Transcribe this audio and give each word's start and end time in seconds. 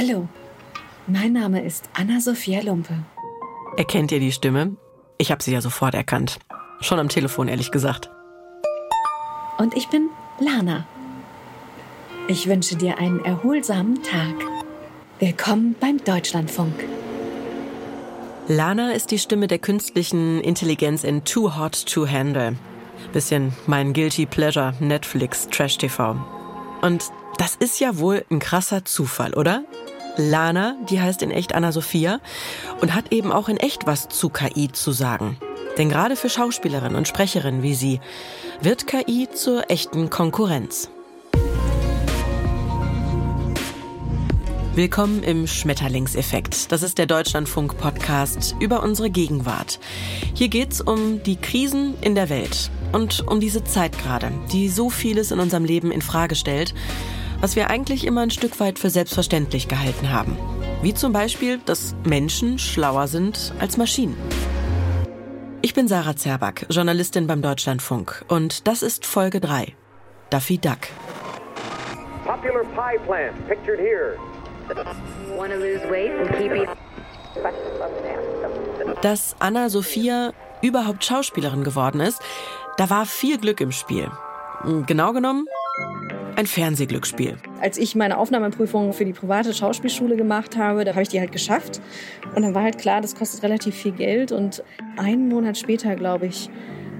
Hallo, 0.00 0.26
mein 1.06 1.34
Name 1.34 1.62
ist 1.62 1.90
Anna-Sophia 1.92 2.62
Lumpe. 2.62 2.94
Erkennt 3.76 4.10
ihr 4.10 4.18
die 4.18 4.32
Stimme? 4.32 4.76
Ich 5.18 5.30
habe 5.30 5.42
sie 5.42 5.52
ja 5.52 5.60
sofort 5.60 5.94
erkannt. 5.94 6.38
Schon 6.80 6.98
am 6.98 7.10
Telefon, 7.10 7.48
ehrlich 7.48 7.70
gesagt. 7.70 8.08
Und 9.58 9.76
ich 9.76 9.88
bin 9.88 10.08
Lana. 10.38 10.86
Ich 12.28 12.46
wünsche 12.46 12.76
dir 12.76 12.96
einen 12.96 13.22
erholsamen 13.26 14.02
Tag. 14.02 14.36
Willkommen 15.18 15.76
beim 15.78 16.02
Deutschlandfunk. 16.02 16.82
Lana 18.48 18.92
ist 18.92 19.10
die 19.10 19.18
Stimme 19.18 19.48
der 19.48 19.58
künstlichen 19.58 20.40
Intelligenz 20.40 21.04
in 21.04 21.26
Too 21.26 21.58
Hot 21.58 21.84
to 21.84 22.08
Handle. 22.08 22.56
Bisschen 23.12 23.52
mein 23.66 23.92
Guilty 23.92 24.24
Pleasure 24.24 24.72
Netflix 24.80 25.46
Trash 25.48 25.76
TV. 25.76 26.16
Und 26.80 27.04
das 27.36 27.54
ist 27.54 27.80
ja 27.80 27.98
wohl 27.98 28.24
ein 28.30 28.38
krasser 28.38 28.84
Zufall, 28.84 29.34
oder? 29.34 29.64
Lana, 30.16 30.76
die 30.88 31.00
heißt 31.00 31.22
in 31.22 31.30
echt 31.30 31.54
Anna-Sophia 31.54 32.20
und 32.80 32.94
hat 32.94 33.12
eben 33.12 33.32
auch 33.32 33.48
in 33.48 33.56
echt 33.56 33.86
was 33.86 34.08
zu 34.08 34.28
KI 34.28 34.70
zu 34.72 34.92
sagen. 34.92 35.38
Denn 35.78 35.88
gerade 35.88 36.16
für 36.16 36.28
Schauspielerinnen 36.28 36.96
und 36.96 37.08
Sprecherinnen 37.08 37.62
wie 37.62 37.74
sie 37.74 38.00
wird 38.60 38.86
KI 38.86 39.28
zur 39.32 39.70
echten 39.70 40.10
Konkurrenz. 40.10 40.90
Willkommen 44.74 45.22
im 45.22 45.46
Schmetterlingseffekt. 45.46 46.70
Das 46.70 46.82
ist 46.82 46.98
der 46.98 47.06
Deutschlandfunk-Podcast 47.06 48.54
über 48.60 48.82
unsere 48.82 49.10
Gegenwart. 49.10 49.80
Hier 50.34 50.48
geht's 50.48 50.80
um 50.80 51.22
die 51.22 51.36
Krisen 51.36 51.94
in 52.02 52.14
der 52.14 52.30
Welt 52.30 52.70
und 52.92 53.26
um 53.26 53.40
diese 53.40 53.64
Zeit 53.64 53.98
gerade, 53.98 54.30
die 54.52 54.68
so 54.68 54.88
vieles 54.88 55.32
in 55.32 55.40
unserem 55.40 55.64
Leben 55.64 55.90
in 55.90 56.02
Frage 56.02 56.34
stellt 56.34 56.74
was 57.40 57.56
wir 57.56 57.70
eigentlich 57.70 58.06
immer 58.06 58.20
ein 58.20 58.30
Stück 58.30 58.60
weit 58.60 58.78
für 58.78 58.90
selbstverständlich 58.90 59.68
gehalten 59.68 60.12
haben. 60.12 60.36
Wie 60.82 60.94
zum 60.94 61.12
Beispiel, 61.12 61.58
dass 61.64 61.94
Menschen 62.04 62.58
schlauer 62.58 63.06
sind 63.08 63.52
als 63.58 63.76
Maschinen. 63.76 64.16
Ich 65.62 65.74
bin 65.74 65.88
Sarah 65.88 66.16
Zerback, 66.16 66.66
Journalistin 66.70 67.26
beim 67.26 67.42
Deutschlandfunk. 67.42 68.24
Und 68.28 68.66
das 68.66 68.82
ist 68.82 69.04
Folge 69.04 69.40
3. 69.40 69.74
Duffy 70.30 70.58
Duck. 70.58 70.78
Popular 72.24 72.64
pie 72.64 72.98
plant 73.06 73.48
pictured 73.48 73.78
here. 73.78 74.16
Wanna 75.36 75.56
lose 75.56 75.82
weight 75.90 76.12
and 76.18 76.30
keep 76.30 76.52
eating. 76.52 76.68
Dass 79.02 79.36
Anna 79.38 79.68
Sophia 79.68 80.32
überhaupt 80.62 81.04
Schauspielerin 81.04 81.64
geworden 81.64 82.00
ist, 82.00 82.20
da 82.76 82.90
war 82.90 83.06
viel 83.06 83.38
Glück 83.38 83.60
im 83.60 83.72
Spiel. 83.72 84.10
Genau 84.86 85.12
genommen 85.12 85.46
ein 86.40 86.46
Fernsehglücksspiel. 86.46 87.36
Als 87.60 87.78
ich 87.78 87.94
meine 87.94 88.18
Aufnahmeprüfung 88.18 88.92
für 88.92 89.04
die 89.04 89.12
private 89.12 89.54
Schauspielschule 89.54 90.16
gemacht 90.16 90.56
habe, 90.56 90.84
da 90.84 90.92
habe 90.92 91.02
ich 91.02 91.08
die 91.08 91.20
halt 91.20 91.32
geschafft. 91.32 91.80
Und 92.34 92.42
dann 92.42 92.54
war 92.54 92.62
halt 92.62 92.78
klar, 92.78 93.00
das 93.00 93.14
kostet 93.14 93.42
relativ 93.42 93.74
viel 93.74 93.92
Geld. 93.92 94.32
Und 94.32 94.64
einen 94.96 95.28
Monat 95.28 95.58
später, 95.58 95.94
glaube 95.94 96.26
ich, 96.26 96.48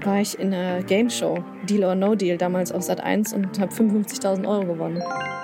war 0.03 0.21
ich 0.21 0.39
in 0.39 0.53
einer 0.53 0.83
Game 0.83 1.09
Show, 1.09 1.43
Deal 1.67 1.83
or 1.83 1.95
No 1.95 2.15
Deal, 2.15 2.37
damals 2.37 2.71
auf 2.71 2.83
Sat 2.83 3.01
1 3.01 3.33
und 3.33 3.59
habe 3.59 3.73
55.000 3.73 4.47
Euro 4.47 4.65
gewonnen. 4.65 5.01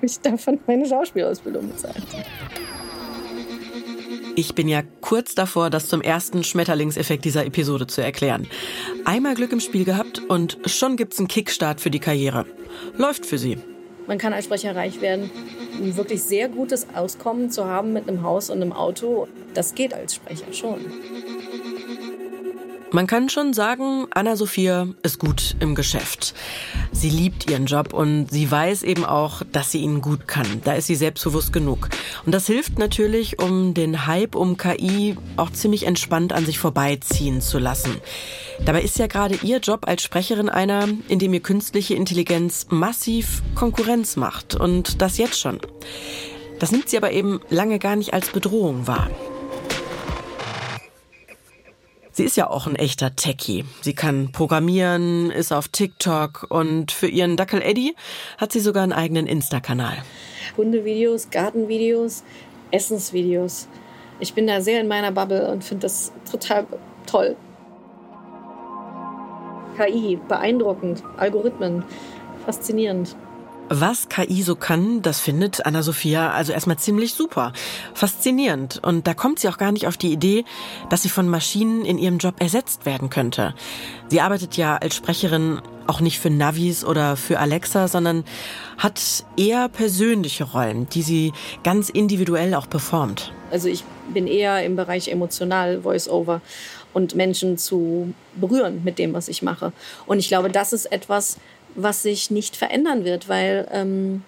habe 0.00 0.06
ich 0.06 0.20
davon 0.20 0.58
meine 0.66 0.86
Schauspielausbildung 0.86 1.68
bezahlt. 1.68 2.06
Ich 4.40 4.54
bin 4.54 4.68
ja 4.68 4.80
kurz 5.02 5.34
davor, 5.34 5.68
das 5.68 5.88
zum 5.88 6.00
ersten 6.00 6.44
Schmetterlingseffekt 6.44 7.26
dieser 7.26 7.44
Episode 7.44 7.86
zu 7.86 8.00
erklären. 8.00 8.46
Einmal 9.04 9.34
Glück 9.34 9.52
im 9.52 9.60
Spiel 9.60 9.84
gehabt 9.84 10.22
und 10.30 10.56
schon 10.64 10.96
gibt's 10.96 11.18
einen 11.18 11.28
Kickstart 11.28 11.78
für 11.78 11.90
die 11.90 11.98
Karriere. 11.98 12.46
Läuft 12.96 13.26
für 13.26 13.36
sie. 13.36 13.58
Man 14.06 14.16
kann 14.16 14.32
als 14.32 14.46
Sprecher 14.46 14.74
reich 14.74 15.02
werden. 15.02 15.30
Ein 15.76 15.94
wirklich 15.94 16.22
sehr 16.22 16.48
gutes 16.48 16.86
Auskommen 16.94 17.50
zu 17.50 17.66
haben 17.66 17.92
mit 17.92 18.08
einem 18.08 18.22
Haus 18.22 18.48
und 18.48 18.62
einem 18.62 18.72
Auto, 18.72 19.28
das 19.52 19.74
geht 19.74 19.92
als 19.92 20.14
Sprecher 20.14 20.50
schon. 20.54 20.86
Man 22.92 23.06
kann 23.06 23.28
schon 23.28 23.52
sagen, 23.52 24.08
Anna-Sophia 24.10 24.88
ist 25.04 25.20
gut 25.20 25.54
im 25.60 25.76
Geschäft. 25.76 26.34
Sie 26.90 27.08
liebt 27.08 27.48
ihren 27.48 27.66
Job 27.66 27.92
und 27.92 28.26
sie 28.32 28.50
weiß 28.50 28.82
eben 28.82 29.04
auch, 29.04 29.42
dass 29.52 29.70
sie 29.70 29.78
ihn 29.78 30.00
gut 30.00 30.26
kann. 30.26 30.60
Da 30.64 30.72
ist 30.72 30.88
sie 30.88 30.96
selbstbewusst 30.96 31.52
genug. 31.52 31.88
Und 32.26 32.34
das 32.34 32.48
hilft 32.48 32.80
natürlich, 32.80 33.40
um 33.40 33.74
den 33.74 34.08
Hype 34.08 34.34
um 34.34 34.56
KI 34.56 35.16
auch 35.36 35.50
ziemlich 35.50 35.86
entspannt 35.86 36.32
an 36.32 36.44
sich 36.44 36.58
vorbeiziehen 36.58 37.40
zu 37.40 37.60
lassen. 37.60 37.94
Dabei 38.64 38.82
ist 38.82 38.98
ja 38.98 39.06
gerade 39.06 39.38
ihr 39.42 39.58
Job 39.58 39.86
als 39.86 40.02
Sprecherin 40.02 40.48
einer, 40.48 40.88
in 41.06 41.20
dem 41.20 41.32
ihr 41.32 41.42
künstliche 41.42 41.94
Intelligenz 41.94 42.66
massiv 42.70 43.42
Konkurrenz 43.54 44.16
macht. 44.16 44.56
Und 44.56 45.00
das 45.00 45.16
jetzt 45.16 45.38
schon. 45.38 45.60
Das 46.58 46.72
nimmt 46.72 46.88
sie 46.88 46.96
aber 46.96 47.12
eben 47.12 47.40
lange 47.50 47.78
gar 47.78 47.94
nicht 47.94 48.12
als 48.14 48.30
Bedrohung 48.30 48.88
wahr. 48.88 49.10
Sie 52.20 52.26
ist 52.26 52.36
ja 52.36 52.50
auch 52.50 52.66
ein 52.66 52.76
echter 52.76 53.16
Techie. 53.16 53.64
Sie 53.80 53.94
kann 53.94 54.30
programmieren, 54.30 55.30
ist 55.30 55.54
auf 55.54 55.68
TikTok 55.68 56.48
und 56.50 56.92
für 56.92 57.06
ihren 57.06 57.38
Dackel 57.38 57.62
Eddie 57.62 57.94
hat 58.36 58.52
sie 58.52 58.60
sogar 58.60 58.82
einen 58.82 58.92
eigenen 58.92 59.26
Insta-Kanal. 59.26 59.96
Hundevideos, 60.54 61.30
Gartenvideos, 61.30 62.22
Essensvideos. 62.72 63.68
Ich 64.18 64.34
bin 64.34 64.46
da 64.46 64.60
sehr 64.60 64.82
in 64.82 64.88
meiner 64.88 65.12
Bubble 65.12 65.50
und 65.50 65.64
finde 65.64 65.86
das 65.86 66.12
total 66.30 66.66
toll. 67.06 67.36
KI, 69.78 70.20
beeindruckend, 70.28 71.02
Algorithmen, 71.16 71.84
faszinierend. 72.44 73.16
Was 73.72 74.08
KI 74.08 74.42
so 74.42 74.56
kann, 74.56 75.00
das 75.00 75.20
findet 75.20 75.64
Anna-Sophia 75.64 76.32
also 76.32 76.52
erstmal 76.52 76.76
ziemlich 76.78 77.14
super. 77.14 77.52
Faszinierend. 77.94 78.80
Und 78.82 79.06
da 79.06 79.14
kommt 79.14 79.38
sie 79.38 79.48
auch 79.48 79.58
gar 79.58 79.70
nicht 79.70 79.86
auf 79.86 79.96
die 79.96 80.12
Idee, 80.12 80.44
dass 80.88 81.02
sie 81.02 81.08
von 81.08 81.28
Maschinen 81.28 81.84
in 81.84 81.96
ihrem 81.96 82.18
Job 82.18 82.34
ersetzt 82.40 82.84
werden 82.84 83.10
könnte. 83.10 83.54
Sie 84.08 84.20
arbeitet 84.20 84.56
ja 84.56 84.76
als 84.76 84.96
Sprecherin 84.96 85.62
auch 85.86 86.00
nicht 86.00 86.18
für 86.18 86.30
Navis 86.30 86.84
oder 86.84 87.16
für 87.16 87.38
Alexa, 87.38 87.86
sondern 87.86 88.24
hat 88.76 89.00
eher 89.36 89.68
persönliche 89.68 90.42
Rollen, 90.42 90.88
die 90.88 91.02
sie 91.02 91.32
ganz 91.62 91.90
individuell 91.90 92.54
auch 92.54 92.68
performt. 92.68 93.32
Also 93.52 93.68
ich 93.68 93.84
bin 94.12 94.26
eher 94.26 94.64
im 94.64 94.74
Bereich 94.74 95.06
emotional 95.06 95.82
Voice-Over 95.82 96.40
und 96.92 97.14
Menschen 97.14 97.56
zu 97.56 98.14
berühren 98.34 98.82
mit 98.82 98.98
dem, 98.98 99.12
was 99.12 99.28
ich 99.28 99.42
mache. 99.42 99.72
Und 100.06 100.18
ich 100.18 100.26
glaube, 100.26 100.50
das 100.50 100.72
ist 100.72 100.86
etwas, 100.86 101.36
was 101.74 102.02
sich 102.02 102.30
nicht 102.30 102.56
verändern 102.56 103.04
wird, 103.04 103.28
weil 103.28 103.68
ähm, 103.72 104.24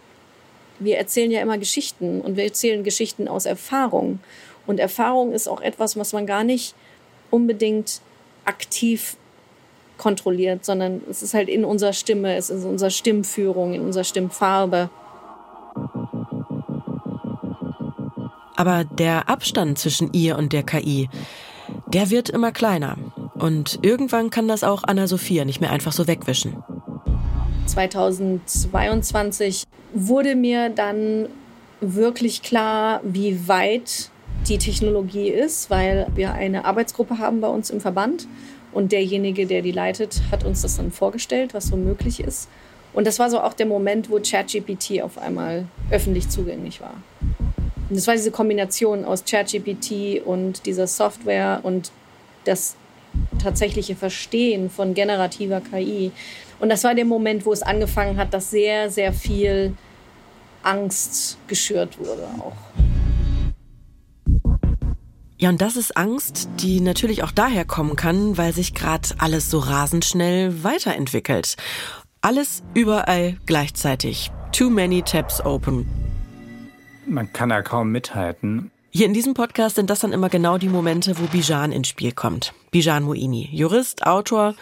wir 0.78 0.98
erzählen 0.98 1.30
ja 1.30 1.40
immer 1.40 1.58
Geschichten 1.58 2.20
und 2.20 2.36
wir 2.36 2.44
erzählen 2.44 2.84
Geschichten 2.84 3.28
aus 3.28 3.46
Erfahrung. 3.46 4.20
Und 4.66 4.78
Erfahrung 4.78 5.32
ist 5.32 5.48
auch 5.48 5.60
etwas, 5.60 5.96
was 5.96 6.12
man 6.12 6.26
gar 6.26 6.44
nicht 6.44 6.74
unbedingt 7.30 8.00
aktiv 8.44 9.16
kontrolliert, 9.98 10.64
sondern 10.64 11.00
es 11.08 11.22
ist 11.22 11.34
halt 11.34 11.48
in 11.48 11.64
unserer 11.64 11.92
Stimme, 11.92 12.34
es 12.36 12.50
ist 12.50 12.64
in 12.64 12.70
unserer 12.70 12.90
Stimmführung, 12.90 13.74
in 13.74 13.82
unserer 13.82 14.04
Stimmfarbe. 14.04 14.90
Aber 18.56 18.84
der 18.84 19.28
Abstand 19.28 19.78
zwischen 19.78 20.12
ihr 20.12 20.36
und 20.38 20.52
der 20.52 20.62
KI, 20.62 21.08
der 21.86 22.10
wird 22.10 22.28
immer 22.28 22.52
kleiner. 22.52 22.96
Und 23.34 23.78
irgendwann 23.82 24.30
kann 24.30 24.48
das 24.48 24.62
auch 24.62 24.84
Anna-Sophia 24.84 25.44
nicht 25.44 25.60
mehr 25.60 25.70
einfach 25.70 25.92
so 25.92 26.06
wegwischen. 26.06 26.62
2022 27.66 29.64
wurde 29.94 30.34
mir 30.36 30.70
dann 30.70 31.28
wirklich 31.80 32.42
klar, 32.42 33.00
wie 33.02 33.48
weit 33.48 34.10
die 34.48 34.58
Technologie 34.58 35.28
ist, 35.28 35.70
weil 35.70 36.06
wir 36.14 36.32
eine 36.32 36.64
Arbeitsgruppe 36.64 37.18
haben 37.18 37.40
bei 37.40 37.48
uns 37.48 37.70
im 37.70 37.80
Verband 37.80 38.26
und 38.72 38.92
derjenige, 38.92 39.46
der 39.46 39.62
die 39.62 39.72
leitet, 39.72 40.22
hat 40.30 40.44
uns 40.44 40.62
das 40.62 40.76
dann 40.76 40.90
vorgestellt, 40.90 41.54
was 41.54 41.66
so 41.66 41.76
möglich 41.76 42.20
ist. 42.20 42.48
Und 42.92 43.06
das 43.06 43.18
war 43.18 43.30
so 43.30 43.40
auch 43.40 43.54
der 43.54 43.66
Moment, 43.66 44.10
wo 44.10 44.18
ChatGPT 44.18 45.02
auf 45.02 45.18
einmal 45.18 45.66
öffentlich 45.90 46.28
zugänglich 46.28 46.80
war. 46.80 46.94
Und 47.20 47.96
das 47.96 48.06
war 48.06 48.14
diese 48.14 48.30
Kombination 48.30 49.04
aus 49.04 49.24
ChatGPT 49.24 50.22
und 50.24 50.66
dieser 50.66 50.86
Software 50.86 51.60
und 51.62 51.90
das 52.44 52.76
tatsächliche 53.42 53.94
Verstehen 53.94 54.70
von 54.70 54.94
generativer 54.94 55.60
KI. 55.60 56.12
Und 56.62 56.68
das 56.68 56.84
war 56.84 56.94
der 56.94 57.04
Moment, 57.04 57.44
wo 57.44 57.52
es 57.52 57.60
angefangen 57.64 58.16
hat, 58.16 58.32
dass 58.32 58.50
sehr, 58.50 58.88
sehr 58.88 59.12
viel 59.12 59.74
Angst 60.62 61.36
geschürt 61.48 61.98
wurde 61.98 62.22
auch. 62.38 62.54
Ja, 65.38 65.48
und 65.48 65.60
das 65.60 65.74
ist 65.74 65.96
Angst, 65.96 66.48
die 66.60 66.80
natürlich 66.80 67.24
auch 67.24 67.32
daher 67.32 67.64
kommen 67.64 67.96
kann, 67.96 68.38
weil 68.38 68.52
sich 68.52 68.74
gerade 68.74 69.08
alles 69.18 69.50
so 69.50 69.58
rasend 69.58 70.04
schnell 70.04 70.62
weiterentwickelt. 70.62 71.56
Alles 72.20 72.62
überall 72.74 73.38
gleichzeitig. 73.44 74.30
Too 74.52 74.70
many 74.70 75.02
tabs 75.02 75.44
open. 75.44 75.88
Man 77.06 77.32
kann 77.32 77.48
da 77.48 77.62
kaum 77.62 77.90
mithalten. 77.90 78.70
Hier 78.90 79.06
in 79.06 79.14
diesem 79.14 79.34
Podcast 79.34 79.74
sind 79.74 79.90
das 79.90 79.98
dann 79.98 80.12
immer 80.12 80.28
genau 80.28 80.58
die 80.58 80.68
Momente, 80.68 81.18
wo 81.18 81.24
Bijan 81.24 81.72
ins 81.72 81.88
Spiel 81.88 82.12
kommt. 82.12 82.54
Bijan 82.70 83.02
Moini, 83.02 83.48
Jurist, 83.50 84.06
Autor 84.06 84.54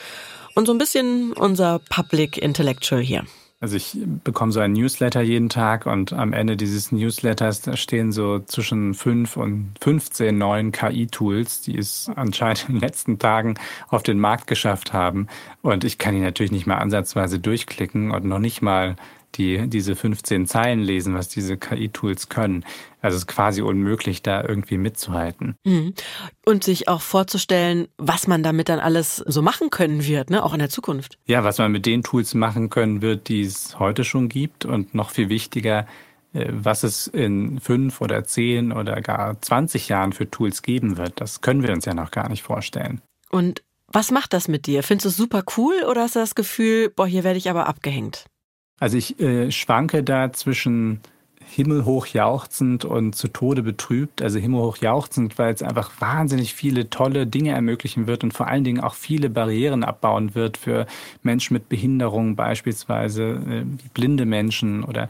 und 0.54 0.66
so 0.66 0.72
ein 0.72 0.78
bisschen 0.78 1.32
unser 1.32 1.80
Public 1.88 2.38
Intellectual 2.38 3.02
hier. 3.02 3.24
Also 3.62 3.76
ich 3.76 3.98
bekomme 4.24 4.52
so 4.52 4.60
ein 4.60 4.72
Newsletter 4.72 5.20
jeden 5.20 5.50
Tag 5.50 5.84
und 5.84 6.14
am 6.14 6.32
Ende 6.32 6.56
dieses 6.56 6.92
Newsletters 6.92 7.68
stehen 7.78 8.10
so 8.10 8.38
zwischen 8.38 8.94
fünf 8.94 9.36
und 9.36 9.74
15 9.82 10.36
neuen 10.36 10.72
KI-Tools, 10.72 11.60
die 11.60 11.76
es 11.76 12.10
anscheinend 12.16 12.70
in 12.70 12.74
den 12.76 12.80
letzten 12.80 13.18
Tagen 13.18 13.56
auf 13.88 14.02
den 14.02 14.18
Markt 14.18 14.46
geschafft 14.46 14.94
haben. 14.94 15.26
Und 15.60 15.84
ich 15.84 15.98
kann 15.98 16.14
die 16.14 16.22
natürlich 16.22 16.52
nicht 16.52 16.66
mal 16.66 16.78
ansatzweise 16.78 17.38
durchklicken 17.38 18.12
und 18.12 18.24
noch 18.24 18.38
nicht 18.38 18.62
mal 18.62 18.96
die 19.36 19.68
diese 19.68 19.96
15 19.96 20.46
Zeilen 20.46 20.80
lesen, 20.80 21.14
was 21.14 21.28
diese 21.28 21.56
KI-Tools 21.56 22.28
können. 22.28 22.64
Also 23.00 23.16
es 23.16 23.22
ist 23.22 23.26
quasi 23.26 23.62
unmöglich, 23.62 24.22
da 24.22 24.42
irgendwie 24.42 24.78
mitzuhalten. 24.78 25.56
Mhm. 25.64 25.94
Und 26.44 26.64
sich 26.64 26.88
auch 26.88 27.00
vorzustellen, 27.00 27.88
was 27.96 28.26
man 28.26 28.42
damit 28.42 28.68
dann 28.68 28.80
alles 28.80 29.16
so 29.16 29.42
machen 29.42 29.70
können 29.70 30.04
wird, 30.04 30.30
ne? 30.30 30.42
auch 30.42 30.52
in 30.52 30.58
der 30.58 30.68
Zukunft. 30.68 31.18
Ja, 31.26 31.44
was 31.44 31.58
man 31.58 31.72
mit 31.72 31.86
den 31.86 32.02
Tools 32.02 32.34
machen 32.34 32.70
können 32.70 33.02
wird, 33.02 33.28
die 33.28 33.42
es 33.42 33.78
heute 33.78 34.04
schon 34.04 34.28
gibt 34.28 34.64
und 34.64 34.94
noch 34.94 35.10
viel 35.10 35.28
wichtiger, 35.28 35.86
äh, 36.32 36.48
was 36.50 36.82
es 36.82 37.06
in 37.06 37.60
fünf 37.60 38.00
oder 38.00 38.24
zehn 38.24 38.72
oder 38.72 39.00
gar 39.00 39.40
20 39.40 39.88
Jahren 39.88 40.12
für 40.12 40.30
Tools 40.30 40.62
geben 40.62 40.96
wird. 40.96 41.20
Das 41.20 41.40
können 41.40 41.62
wir 41.62 41.72
uns 41.72 41.84
ja 41.84 41.94
noch 41.94 42.10
gar 42.10 42.28
nicht 42.28 42.42
vorstellen. 42.42 43.00
Und 43.30 43.62
was 43.92 44.10
macht 44.10 44.32
das 44.32 44.46
mit 44.46 44.66
dir? 44.66 44.82
Findest 44.82 45.04
du 45.04 45.08
es 45.08 45.16
super 45.16 45.42
cool 45.56 45.74
oder 45.88 46.02
hast 46.02 46.14
du 46.14 46.20
das 46.20 46.34
Gefühl, 46.36 46.90
boah, 46.90 47.06
hier 47.06 47.24
werde 47.24 47.38
ich 47.38 47.50
aber 47.50 47.66
abgehängt? 47.66 48.26
Also 48.80 48.96
ich 48.96 49.20
äh, 49.20 49.52
schwanke 49.52 50.02
da 50.02 50.32
zwischen 50.32 51.00
himmelhoch 51.50 52.06
jauchzend 52.06 52.84
und 52.84 53.14
zu 53.14 53.28
Tode 53.28 53.62
betrübt. 53.62 54.22
Also 54.22 54.38
himmelhoch 54.38 54.78
jauchzend, 54.78 55.38
weil 55.38 55.52
es 55.52 55.62
einfach 55.62 55.90
wahnsinnig 56.00 56.54
viele 56.54 56.90
tolle 56.90 57.26
Dinge 57.26 57.50
ermöglichen 57.50 58.06
wird 58.06 58.24
und 58.24 58.32
vor 58.32 58.46
allen 58.46 58.64
Dingen 58.64 58.80
auch 58.80 58.94
viele 58.94 59.30
Barrieren 59.30 59.84
abbauen 59.84 60.34
wird 60.34 60.56
für 60.56 60.86
Menschen 61.22 61.54
mit 61.54 61.68
Behinderung, 61.68 62.36
beispielsweise 62.36 63.22
äh, 63.22 63.64
blinde 63.94 64.26
Menschen 64.26 64.84
oder 64.84 65.08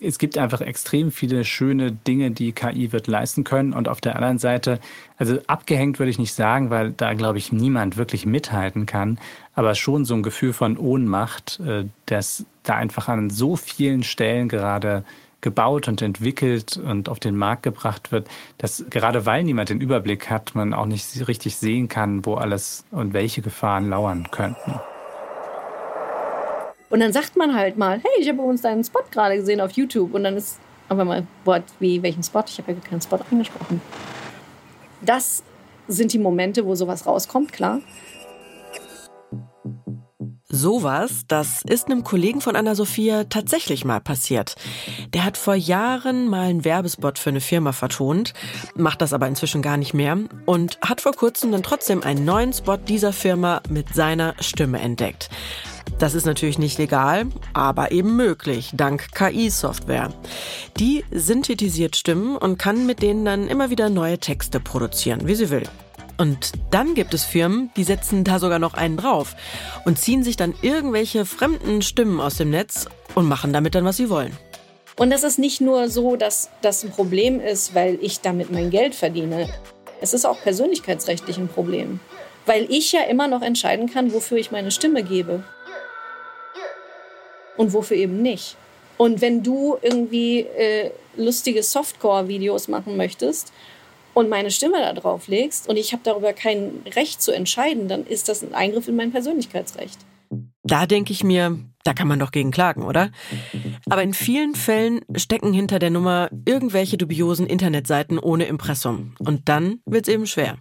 es 0.00 0.18
gibt 0.18 0.36
einfach 0.38 0.60
extrem 0.60 1.10
viele 1.10 1.44
schöne 1.44 1.92
Dinge, 1.92 2.30
die 2.30 2.52
KI 2.52 2.92
wird 2.92 3.06
leisten 3.06 3.44
können. 3.44 3.72
Und 3.72 3.88
auf 3.88 4.00
der 4.00 4.16
anderen 4.16 4.38
Seite, 4.38 4.78
also 5.16 5.38
abgehängt 5.46 5.98
würde 5.98 6.10
ich 6.10 6.18
nicht 6.18 6.34
sagen, 6.34 6.70
weil 6.70 6.92
da, 6.92 7.14
glaube 7.14 7.38
ich, 7.38 7.52
niemand 7.52 7.96
wirklich 7.96 8.26
mithalten 8.26 8.86
kann. 8.86 9.18
Aber 9.54 9.74
schon 9.74 10.04
so 10.04 10.14
ein 10.14 10.22
Gefühl 10.22 10.52
von 10.52 10.76
Ohnmacht, 10.76 11.60
äh, 11.60 11.84
das 12.06 12.44
da 12.62 12.74
einfach 12.74 13.08
an 13.08 13.30
so 13.30 13.56
vielen 13.56 14.02
Stellen 14.02 14.48
gerade 14.48 15.04
gebaut 15.40 15.86
und 15.86 16.02
entwickelt 16.02 16.76
und 16.76 17.08
auf 17.08 17.20
den 17.20 17.36
Markt 17.36 17.62
gebracht 17.62 18.10
wird, 18.10 18.26
dass 18.58 18.84
gerade 18.90 19.26
weil 19.26 19.44
niemand 19.44 19.68
den 19.68 19.80
Überblick 19.80 20.28
hat, 20.28 20.54
man 20.54 20.74
auch 20.74 20.86
nicht 20.86 21.28
richtig 21.28 21.56
sehen 21.56 21.88
kann, 21.88 22.26
wo 22.26 22.34
alles 22.34 22.84
und 22.90 23.12
welche 23.12 23.42
Gefahren 23.42 23.88
lauern 23.88 24.28
könnten. 24.30 24.80
Und 26.88 27.00
dann 27.00 27.12
sagt 27.12 27.36
man 27.36 27.54
halt 27.54 27.76
mal, 27.76 27.98
hey, 27.98 28.20
ich 28.20 28.28
habe 28.28 28.42
uns 28.42 28.62
deinen 28.62 28.84
Spot 28.84 29.02
gerade 29.10 29.36
gesehen 29.36 29.60
auf 29.60 29.72
YouTube. 29.72 30.14
Und 30.14 30.24
dann 30.24 30.36
ist 30.36 30.58
aber 30.88 31.04
mal, 31.04 31.26
Wort 31.44 31.64
wie, 31.80 32.02
welchen 32.02 32.22
Spot? 32.22 32.44
Ich 32.46 32.58
habe 32.58 32.72
ja 32.72 32.78
keinen 32.78 33.00
Spot 33.00 33.18
angesprochen. 33.30 33.80
Das 35.02 35.42
sind 35.88 36.12
die 36.12 36.18
Momente, 36.18 36.64
wo 36.64 36.74
sowas 36.74 37.06
rauskommt, 37.06 37.52
klar. 37.52 37.80
Sowas, 40.48 41.24
das 41.28 41.62
ist 41.68 41.86
einem 41.86 42.02
Kollegen 42.02 42.40
von 42.40 42.56
Anna-Sophia 42.56 43.24
tatsächlich 43.24 43.84
mal 43.84 44.00
passiert. 44.00 44.54
Der 45.12 45.24
hat 45.24 45.36
vor 45.36 45.54
Jahren 45.54 46.28
mal 46.28 46.48
einen 46.48 46.64
Werbespot 46.64 47.18
für 47.18 47.30
eine 47.30 47.42
Firma 47.42 47.72
vertont, 47.72 48.32
macht 48.74 49.02
das 49.02 49.12
aber 49.12 49.28
inzwischen 49.28 49.60
gar 49.60 49.76
nicht 49.76 49.92
mehr 49.92 50.16
und 50.46 50.78
hat 50.80 51.02
vor 51.02 51.12
kurzem 51.12 51.52
dann 51.52 51.62
trotzdem 51.62 52.02
einen 52.02 52.24
neuen 52.24 52.52
Spot 52.54 52.78
dieser 52.78 53.12
Firma 53.12 53.60
mit 53.68 53.92
seiner 53.94 54.34
Stimme 54.40 54.78
entdeckt. 54.78 55.28
Das 55.98 56.14
ist 56.14 56.26
natürlich 56.26 56.58
nicht 56.58 56.76
legal, 56.76 57.26
aber 57.54 57.90
eben 57.90 58.16
möglich, 58.16 58.72
dank 58.74 59.14
KI-Software. 59.14 60.12
Die 60.78 61.04
synthetisiert 61.10 61.96
Stimmen 61.96 62.36
und 62.36 62.58
kann 62.58 62.84
mit 62.84 63.00
denen 63.00 63.24
dann 63.24 63.48
immer 63.48 63.70
wieder 63.70 63.88
neue 63.88 64.18
Texte 64.18 64.60
produzieren, 64.60 65.26
wie 65.26 65.34
sie 65.34 65.48
will. 65.48 65.62
Und 66.18 66.52
dann 66.70 66.94
gibt 66.94 67.14
es 67.14 67.24
Firmen, 67.24 67.70
die 67.76 67.84
setzen 67.84 68.24
da 68.24 68.38
sogar 68.38 68.58
noch 68.58 68.74
einen 68.74 68.98
drauf 68.98 69.36
und 69.86 69.98
ziehen 69.98 70.22
sich 70.22 70.36
dann 70.36 70.54
irgendwelche 70.60 71.24
fremden 71.24 71.80
Stimmen 71.80 72.20
aus 72.20 72.36
dem 72.36 72.50
Netz 72.50 72.88
und 73.14 73.26
machen 73.26 73.54
damit 73.54 73.74
dann, 73.74 73.86
was 73.86 73.96
sie 73.96 74.10
wollen. 74.10 74.36
Und 74.96 75.12
es 75.12 75.24
ist 75.24 75.38
nicht 75.38 75.62
nur 75.62 75.88
so, 75.88 76.16
dass 76.16 76.50
das 76.60 76.84
ein 76.84 76.90
Problem 76.90 77.40
ist, 77.40 77.74
weil 77.74 77.98
ich 78.02 78.20
damit 78.20 78.52
mein 78.52 78.68
Geld 78.68 78.94
verdiene. 78.94 79.48
Es 80.02 80.12
ist 80.12 80.26
auch 80.26 80.42
persönlichkeitsrechtlich 80.42 81.38
ein 81.38 81.48
Problem. 81.48 82.00
Weil 82.44 82.66
ich 82.70 82.92
ja 82.92 83.02
immer 83.02 83.28
noch 83.28 83.42
entscheiden 83.42 83.90
kann, 83.90 84.12
wofür 84.12 84.36
ich 84.36 84.50
meine 84.50 84.70
Stimme 84.70 85.02
gebe 85.02 85.42
und 87.56 87.72
wofür 87.72 87.96
eben 87.96 88.22
nicht. 88.22 88.56
Und 88.96 89.20
wenn 89.20 89.42
du 89.42 89.76
irgendwie 89.82 90.40
äh, 90.40 90.90
lustige 91.16 91.62
Softcore-Videos 91.62 92.68
machen 92.68 92.96
möchtest 92.96 93.52
und 94.14 94.28
meine 94.28 94.50
Stimme 94.50 94.78
da 94.78 94.92
drauf 94.92 95.28
legst 95.28 95.68
und 95.68 95.76
ich 95.76 95.92
habe 95.92 96.02
darüber 96.04 96.32
kein 96.32 96.82
Recht 96.94 97.20
zu 97.20 97.32
entscheiden, 97.32 97.88
dann 97.88 98.06
ist 98.06 98.28
das 98.28 98.42
ein 98.42 98.54
Eingriff 98.54 98.88
in 98.88 98.96
mein 98.96 99.12
Persönlichkeitsrecht. 99.12 99.98
Da 100.62 100.86
denke 100.86 101.12
ich 101.12 101.22
mir, 101.22 101.58
da 101.84 101.94
kann 101.94 102.08
man 102.08 102.18
doch 102.18 102.32
gegen 102.32 102.50
klagen, 102.50 102.82
oder? 102.82 103.10
Aber 103.88 104.02
in 104.02 104.14
vielen 104.14 104.56
Fällen 104.56 105.00
stecken 105.14 105.52
hinter 105.52 105.78
der 105.78 105.90
Nummer 105.90 106.28
irgendwelche 106.44 106.96
dubiosen 106.96 107.46
Internetseiten 107.46 108.18
ohne 108.18 108.46
Impressum. 108.46 109.14
Und 109.20 109.48
dann 109.48 109.80
wird 109.84 110.08
es 110.08 110.14
eben 110.14 110.26
schwer 110.26 110.58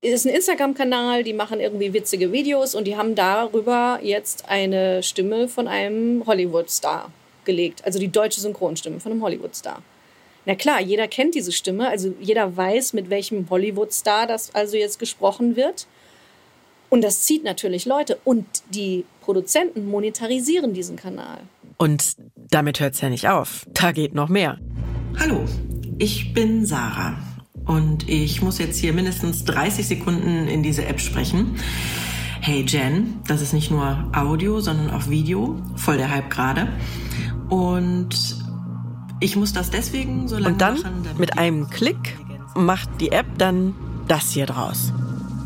ist 0.00 0.26
ein 0.26 0.34
Instagram-Kanal, 0.34 1.24
die 1.24 1.32
machen 1.32 1.60
irgendwie 1.60 1.92
witzige 1.92 2.30
Videos 2.30 2.74
und 2.74 2.84
die 2.86 2.96
haben 2.96 3.14
darüber 3.14 3.98
jetzt 4.02 4.48
eine 4.48 5.02
Stimme 5.02 5.48
von 5.48 5.66
einem 5.66 6.24
Hollywood-Star 6.26 7.10
gelegt. 7.44 7.84
Also 7.84 7.98
die 7.98 8.08
deutsche 8.08 8.40
Synchronstimme 8.40 9.00
von 9.00 9.12
einem 9.12 9.22
Hollywood-Star. 9.22 9.82
Na 10.46 10.54
klar, 10.54 10.80
jeder 10.80 11.08
kennt 11.08 11.34
diese 11.34 11.52
Stimme, 11.52 11.88
also 11.88 12.14
jeder 12.20 12.56
weiß, 12.56 12.92
mit 12.92 13.10
welchem 13.10 13.50
Hollywood-Star 13.50 14.26
das 14.26 14.54
also 14.54 14.76
jetzt 14.76 14.98
gesprochen 14.98 15.56
wird. 15.56 15.86
Und 16.90 17.02
das 17.02 17.22
zieht 17.22 17.44
natürlich 17.44 17.84
Leute. 17.84 18.18
Und 18.24 18.46
die 18.70 19.04
Produzenten 19.20 19.90
monetarisieren 19.90 20.72
diesen 20.72 20.96
Kanal. 20.96 21.40
Und 21.76 22.14
damit 22.50 22.80
hört 22.80 22.94
es 22.94 23.00
ja 23.00 23.10
nicht 23.10 23.28
auf. 23.28 23.66
Da 23.74 23.92
geht 23.92 24.14
noch 24.14 24.28
mehr. 24.28 24.58
Hallo, 25.18 25.44
ich 25.98 26.32
bin 26.32 26.64
Sarah. 26.64 27.27
Und 27.68 28.08
ich 28.08 28.42
muss 28.42 28.58
jetzt 28.58 28.78
hier 28.78 28.94
mindestens 28.94 29.44
30 29.44 29.86
Sekunden 29.86 30.48
in 30.48 30.62
diese 30.62 30.86
App 30.86 31.00
sprechen. 31.00 31.56
Hey 32.40 32.64
Jen, 32.66 33.20
das 33.26 33.42
ist 33.42 33.52
nicht 33.52 33.70
nur 33.70 34.08
Audio, 34.14 34.60
sondern 34.60 34.90
auch 34.90 35.08
Video. 35.08 35.60
Voll 35.76 35.98
der 35.98 36.10
Hype 36.10 36.30
gerade. 36.30 36.68
Und 37.50 38.08
ich 39.20 39.36
muss 39.36 39.52
das 39.52 39.70
deswegen 39.70 40.28
so 40.28 40.36
lange 40.36 40.54
Und 40.54 40.60
dann 40.62 40.74
machen, 40.80 41.06
mit 41.18 41.38
einem 41.38 41.68
Klick 41.68 42.16
macht 42.56 42.88
die 43.00 43.12
App 43.12 43.26
dann 43.36 43.74
das 44.08 44.30
hier 44.30 44.46
draus. 44.46 44.92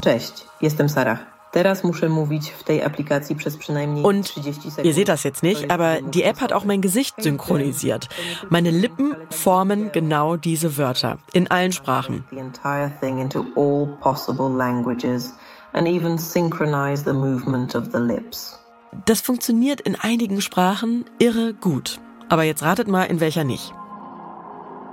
Cześć, 0.00 0.46
jestem 0.60 0.88
Sarah. 0.88 1.31
Teraz 1.52 1.84
muszę 1.84 2.08
mówić 2.08 2.50
w 2.50 2.62
tej 2.64 2.82
aplikacji 2.82 3.36
przez 3.36 3.56
przynajmniej 3.56 4.04
Und 4.04 4.26
30 4.26 4.70
Sekund. 4.70 4.86
ihr 4.86 4.94
seht 4.94 5.08
das 5.08 5.24
jetzt 5.24 5.42
nicht, 5.42 5.70
aber 5.70 6.00
die 6.02 6.24
App 6.24 6.40
hat 6.40 6.52
auch 6.52 6.64
mein 6.64 6.80
Gesicht 6.80 7.14
synchronisiert. 7.18 8.08
Meine 8.50 8.70
Lippen 8.70 9.14
formen 9.30 9.90
genau 9.92 10.36
diese 10.36 10.78
Wörter 10.78 11.18
in 11.34 11.46
allen 11.50 11.72
Sprachen. 11.72 12.24
The 12.30 12.38
entire 12.38 12.90
thing 13.00 13.18
into 13.18 13.44
all 13.56 13.86
possible 14.00 14.48
languages 14.48 15.34
and 15.74 15.86
even 15.86 16.18
synchronize 16.18 17.04
the 17.04 17.12
movement 17.12 17.74
of 17.74 17.84
the 17.92 17.98
lips. 17.98 18.58
Das 19.04 19.20
funktioniert 19.20 19.80
in 19.82 19.96
einigen 19.96 20.40
Sprachen 20.40 21.04
irre 21.18 21.52
gut. 21.54 22.00
Aber 22.30 22.44
jetzt 22.44 22.62
ratet 22.62 22.88
mal, 22.88 23.04
in 23.04 23.20
welcher 23.20 23.44
nicht. 23.44 23.74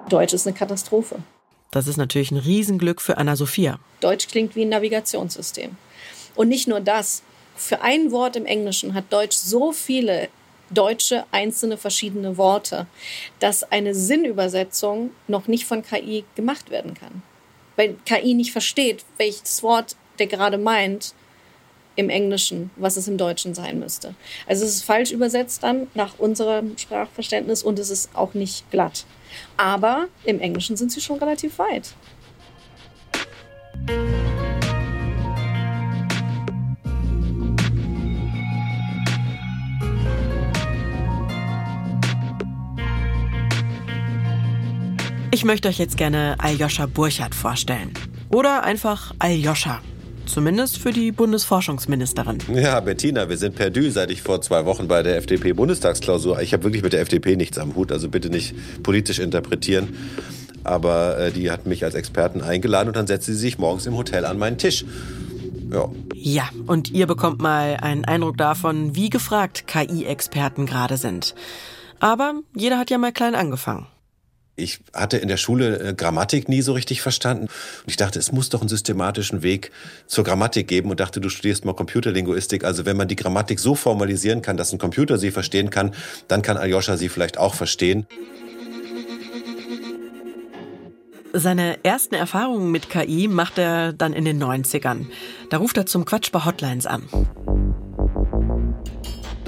Deutsch 0.10 0.34
ist 0.34 0.46
eine 0.46 0.56
Katastrophe. 0.58 1.16
Das 1.72 1.88
ist 1.88 1.98
natürlich 1.98 2.32
ein 2.32 2.38
Riesenglück 2.38 3.00
für 3.00 3.18
Anna-Sophia. 3.18 3.78
Deutsch 4.02 4.28
klingt 4.28 4.56
wie 4.56 4.64
ein 4.64 4.70
Navigationssystem. 4.70 5.78
Und 6.40 6.48
nicht 6.48 6.70
nur 6.70 6.80
das. 6.80 7.22
Für 7.58 7.82
ein 7.82 8.14
Wort 8.14 8.38
im 8.38 8.46
Englischen 8.46 8.94
hat 8.94 9.12
Deutsch 9.12 9.36
so 9.36 9.74
viele 9.74 10.30
deutsche 10.70 11.26
einzelne 11.32 11.76
verschiedene 11.76 12.38
Worte, 12.38 12.88
dass 13.42 13.70
eine 13.70 13.94
Sinnübersetzung 13.94 15.12
noch 15.28 15.50
nicht 15.50 15.66
von 15.66 15.84
KI 15.84 16.24
gemacht 16.36 16.70
werden 16.70 16.94
kann. 16.94 17.24
Weil 17.76 17.98
KI 18.06 18.36
nicht 18.36 18.54
versteht, 18.54 19.04
welches 19.18 19.64
Wort 19.64 19.98
der 20.18 20.28
gerade 20.28 20.58
meint 20.58 21.14
im 21.98 22.10
Englischen, 22.10 22.72
was 22.78 22.96
es 22.96 23.10
im 23.10 23.18
Deutschen 23.18 23.54
sein 23.54 23.78
müsste. 23.78 24.16
Also 24.48 24.64
es 24.64 24.76
ist 24.76 24.86
falsch 24.86 25.12
übersetzt 25.12 25.64
dann 25.64 25.88
nach 25.94 26.20
unserem 26.20 26.78
Sprachverständnis 26.78 27.64
und 27.64 27.78
es 27.80 27.90
ist 27.90 28.12
auch 28.16 28.34
nicht 28.34 28.72
glatt. 28.72 29.04
Aber 29.58 30.08
im 30.24 30.40
Englischen 30.40 30.78
sind 30.78 30.94
sie 30.94 31.02
schon 31.02 31.20
relativ 31.20 31.60
weit. 31.60 31.90
Ich 45.40 45.46
möchte 45.46 45.70
euch 45.70 45.80
jetzt 45.80 45.96
gerne 45.96 46.36
Aljoscha 46.40 46.86
Burchardt 46.86 47.34
vorstellen. 47.34 47.94
Oder 48.30 48.64
einfach 48.66 49.14
Aljoscha. 49.20 49.80
Zumindest 50.26 50.78
für 50.78 50.92
die 50.92 51.14
Bundesforschungsministerin. 51.14 52.40
Ja, 52.54 52.82
Bettina, 52.82 53.30
wir 53.30 53.38
sind 53.38 53.56
perdu, 53.56 53.90
seit 53.90 54.12
ich 54.12 54.22
vor 54.22 54.42
zwei 54.42 54.66
Wochen 54.66 54.90
bei 54.90 55.02
der 55.02 55.16
FDP-Bundestagsklausur. 55.16 56.42
Ich 56.42 56.52
habe 56.52 56.66
wirklich 56.66 56.84
mit 56.84 56.92
der 56.92 57.00
FDP 57.00 57.38
nichts 57.38 57.58
am 57.58 57.74
Hut, 57.76 57.94
also 57.94 58.10
bitte 58.10 58.30
nicht 58.30 58.54
politisch 58.84 59.20
interpretieren. 59.20 59.96
Aber 60.66 61.18
äh, 61.18 61.32
die 61.32 61.50
hat 61.50 61.66
mich 61.66 61.86
als 61.86 61.96
Experten 61.96 62.42
eingeladen 62.42 62.90
und 62.90 62.98
dann 62.98 63.08
setzte 63.08 63.32
sie 63.32 63.40
sich 63.40 63.58
morgens 63.58 63.86
im 63.86 63.96
Hotel 63.96 64.26
an 64.26 64.38
meinen 64.38 64.58
Tisch. 64.58 64.84
Ja. 65.72 65.90
Ja, 66.16 66.50
und 66.68 66.92
ihr 66.92 67.08
bekommt 67.08 67.42
mal 67.42 67.78
einen 67.78 68.04
Eindruck 68.04 68.36
davon, 68.36 68.94
wie 68.94 69.10
gefragt 69.10 69.68
KI-Experten 69.68 70.66
gerade 70.66 70.98
sind. 70.98 71.34
Aber 72.02 72.34
jeder 72.58 72.78
hat 72.78 72.90
ja 72.90 72.98
mal 72.98 73.14
klein 73.14 73.36
angefangen. 73.36 73.88
Ich 74.60 74.80
hatte 74.94 75.18
in 75.18 75.28
der 75.28 75.38
Schule 75.38 75.80
äh, 75.80 75.94
Grammatik 75.94 76.50
nie 76.50 76.62
so 76.62 76.74
richtig 76.74 77.02
verstanden. 77.02 77.44
Und 77.46 77.88
ich 77.88 77.98
dachte, 77.98 78.20
es 78.20 78.32
muss 78.32 78.50
doch 78.50 78.62
einen 78.62 78.70
systematischen 78.70 79.42
Weg 79.42 79.72
zur 80.08 80.24
Grammatik 80.24 80.68
geben 80.68 80.90
und 80.90 81.00
dachte, 81.00 81.22
du 81.22 81.30
studierst 81.30 81.66
mal 81.66 81.74
Computerlinguistik. 81.74 82.64
Also 82.64 82.86
wenn 82.86 82.98
man 82.98 83.08
die 83.08 83.16
Grammatik 83.16 83.60
so 83.60 83.76
formalisieren 83.76 84.42
kann, 84.42 84.58
dass 84.58 84.74
ein 84.74 84.80
Computer 84.80 85.18
sie 85.18 85.32
verstehen 85.32 85.70
kann, 85.70 85.94
dann 86.28 86.42
kann 86.42 86.58
Aljoscha 86.58 86.98
sie 86.98 87.10
vielleicht 87.10 87.38
auch 87.38 87.56
verstehen. 87.56 88.06
Seine 91.32 91.78
ersten 91.84 92.16
Erfahrungen 92.16 92.72
mit 92.72 92.90
KI 92.90 93.28
macht 93.28 93.60
er 93.60 93.94
dann 93.94 94.14
in 94.14 94.26
den 94.26 94.42
90ern. 94.44 95.06
Da 95.52 95.58
ruft 95.58 95.78
er 95.78 95.86
zum 95.86 96.04
Quatsch 96.04 96.32
bei 96.32 96.44
Hotlines 96.44 96.88
an. 96.88 97.04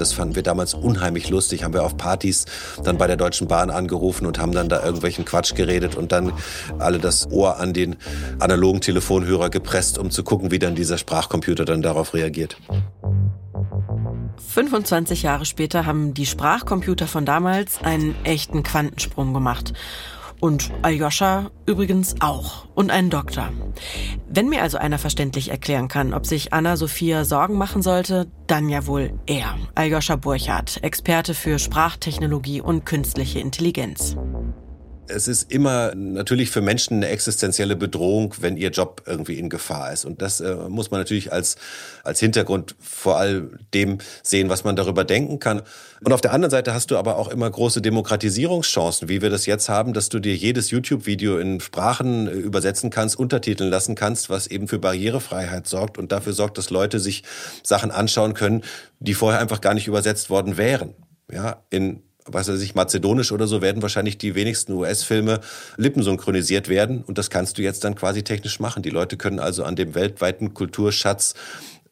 Das 0.02 0.12
fanden 0.12 0.34
wir 0.34 0.42
damals 0.42 0.74
unheimlich 0.74 1.30
lustig. 1.30 1.62
Haben 1.62 1.74
wir 1.74 1.84
auf 1.84 1.96
Partys 1.96 2.46
dann 2.82 2.98
bei 2.98 3.06
der 3.06 3.16
Deutschen 3.16 3.46
Bahn 3.46 3.70
angerufen 3.70 4.26
und 4.26 4.40
haben 4.40 4.50
dann 4.50 4.68
da 4.68 4.82
irgendwelchen 4.82 5.24
Quatsch 5.24 5.54
geredet 5.54 5.94
und 5.94 6.10
dann 6.10 6.32
alle 6.80 6.98
das 6.98 7.30
Ohr 7.30 7.60
an 7.60 7.72
den 7.72 7.94
analogen 8.40 8.80
Telefonhörer 8.80 9.48
gepresst, 9.48 9.98
um 9.98 10.10
zu 10.10 10.24
gucken, 10.24 10.50
wie 10.50 10.58
dann 10.58 10.74
dieser 10.74 10.98
Sprachcomputer 10.98 11.64
dann 11.64 11.82
darauf 11.82 12.14
reagiert. 12.14 12.56
25 14.48 15.22
Jahre 15.22 15.44
später 15.44 15.86
haben 15.86 16.14
die 16.14 16.26
Sprachcomputer 16.26 17.06
von 17.06 17.24
damals 17.24 17.80
einen 17.80 18.16
echten 18.24 18.64
Quantensprung 18.64 19.32
gemacht. 19.32 19.72
Und 20.42 20.72
Aljoscha 20.82 21.52
übrigens 21.66 22.16
auch. 22.18 22.66
Und 22.74 22.90
einen 22.90 23.10
Doktor. 23.10 23.50
Wenn 24.28 24.48
mir 24.48 24.62
also 24.62 24.76
einer 24.76 24.98
verständlich 24.98 25.50
erklären 25.52 25.86
kann, 25.86 26.12
ob 26.12 26.26
sich 26.26 26.52
Anna-Sophia 26.52 27.24
Sorgen 27.24 27.56
machen 27.56 27.80
sollte, 27.80 28.26
dann 28.48 28.68
ja 28.68 28.88
wohl 28.88 29.12
er, 29.26 29.56
Aljoscha 29.76 30.16
Burchardt, 30.16 30.82
Experte 30.82 31.34
für 31.34 31.60
Sprachtechnologie 31.60 32.60
und 32.60 32.84
künstliche 32.84 33.38
Intelligenz 33.38 34.16
es 35.08 35.28
ist 35.28 35.50
immer 35.50 35.94
natürlich 35.94 36.50
für 36.50 36.60
Menschen 36.60 36.98
eine 36.98 37.08
existenzielle 37.08 37.76
Bedrohung, 37.76 38.34
wenn 38.40 38.56
ihr 38.56 38.70
Job 38.70 39.02
irgendwie 39.06 39.38
in 39.38 39.48
Gefahr 39.48 39.92
ist. 39.92 40.04
Und 40.04 40.22
das 40.22 40.40
äh, 40.40 40.54
muss 40.68 40.90
man 40.90 41.00
natürlich 41.00 41.32
als, 41.32 41.56
als 42.04 42.20
Hintergrund 42.20 42.74
vor 42.80 43.18
all 43.18 43.50
dem 43.74 43.98
sehen, 44.22 44.48
was 44.48 44.64
man 44.64 44.76
darüber 44.76 45.04
denken 45.04 45.38
kann. 45.38 45.62
Und 46.04 46.12
auf 46.12 46.20
der 46.20 46.32
anderen 46.32 46.50
Seite 46.50 46.74
hast 46.74 46.90
du 46.90 46.96
aber 46.96 47.16
auch 47.16 47.28
immer 47.28 47.50
große 47.50 47.82
Demokratisierungschancen, 47.82 49.08
wie 49.08 49.22
wir 49.22 49.30
das 49.30 49.46
jetzt 49.46 49.68
haben, 49.68 49.92
dass 49.92 50.08
du 50.08 50.18
dir 50.18 50.34
jedes 50.34 50.70
YouTube-Video 50.70 51.38
in 51.38 51.60
Sprachen 51.60 52.28
äh, 52.28 52.32
übersetzen 52.32 52.90
kannst, 52.90 53.18
untertiteln 53.18 53.70
lassen 53.70 53.94
kannst, 53.94 54.30
was 54.30 54.46
eben 54.46 54.68
für 54.68 54.78
Barrierefreiheit 54.78 55.66
sorgt 55.66 55.98
und 55.98 56.12
dafür 56.12 56.32
sorgt, 56.32 56.58
dass 56.58 56.70
Leute 56.70 57.00
sich 57.00 57.24
Sachen 57.62 57.90
anschauen 57.90 58.34
können, 58.34 58.62
die 59.00 59.14
vorher 59.14 59.40
einfach 59.40 59.60
gar 59.60 59.74
nicht 59.74 59.88
übersetzt 59.88 60.30
worden 60.30 60.56
wären. 60.56 60.94
Ja, 61.30 61.62
in 61.70 62.02
weiß 62.26 62.48
ich, 62.48 62.74
mazedonisch 62.74 63.32
oder 63.32 63.46
so, 63.46 63.62
werden 63.62 63.82
wahrscheinlich 63.82 64.18
die 64.18 64.34
wenigsten 64.34 64.72
US-Filme 64.72 65.40
lippensynchronisiert 65.76 66.68
werden. 66.68 67.02
Und 67.02 67.18
das 67.18 67.30
kannst 67.30 67.58
du 67.58 67.62
jetzt 67.62 67.84
dann 67.84 67.94
quasi 67.94 68.22
technisch 68.22 68.60
machen. 68.60 68.82
Die 68.82 68.90
Leute 68.90 69.16
können 69.16 69.38
also 69.38 69.64
an 69.64 69.76
dem 69.76 69.94
weltweiten 69.94 70.54
Kulturschatz 70.54 71.34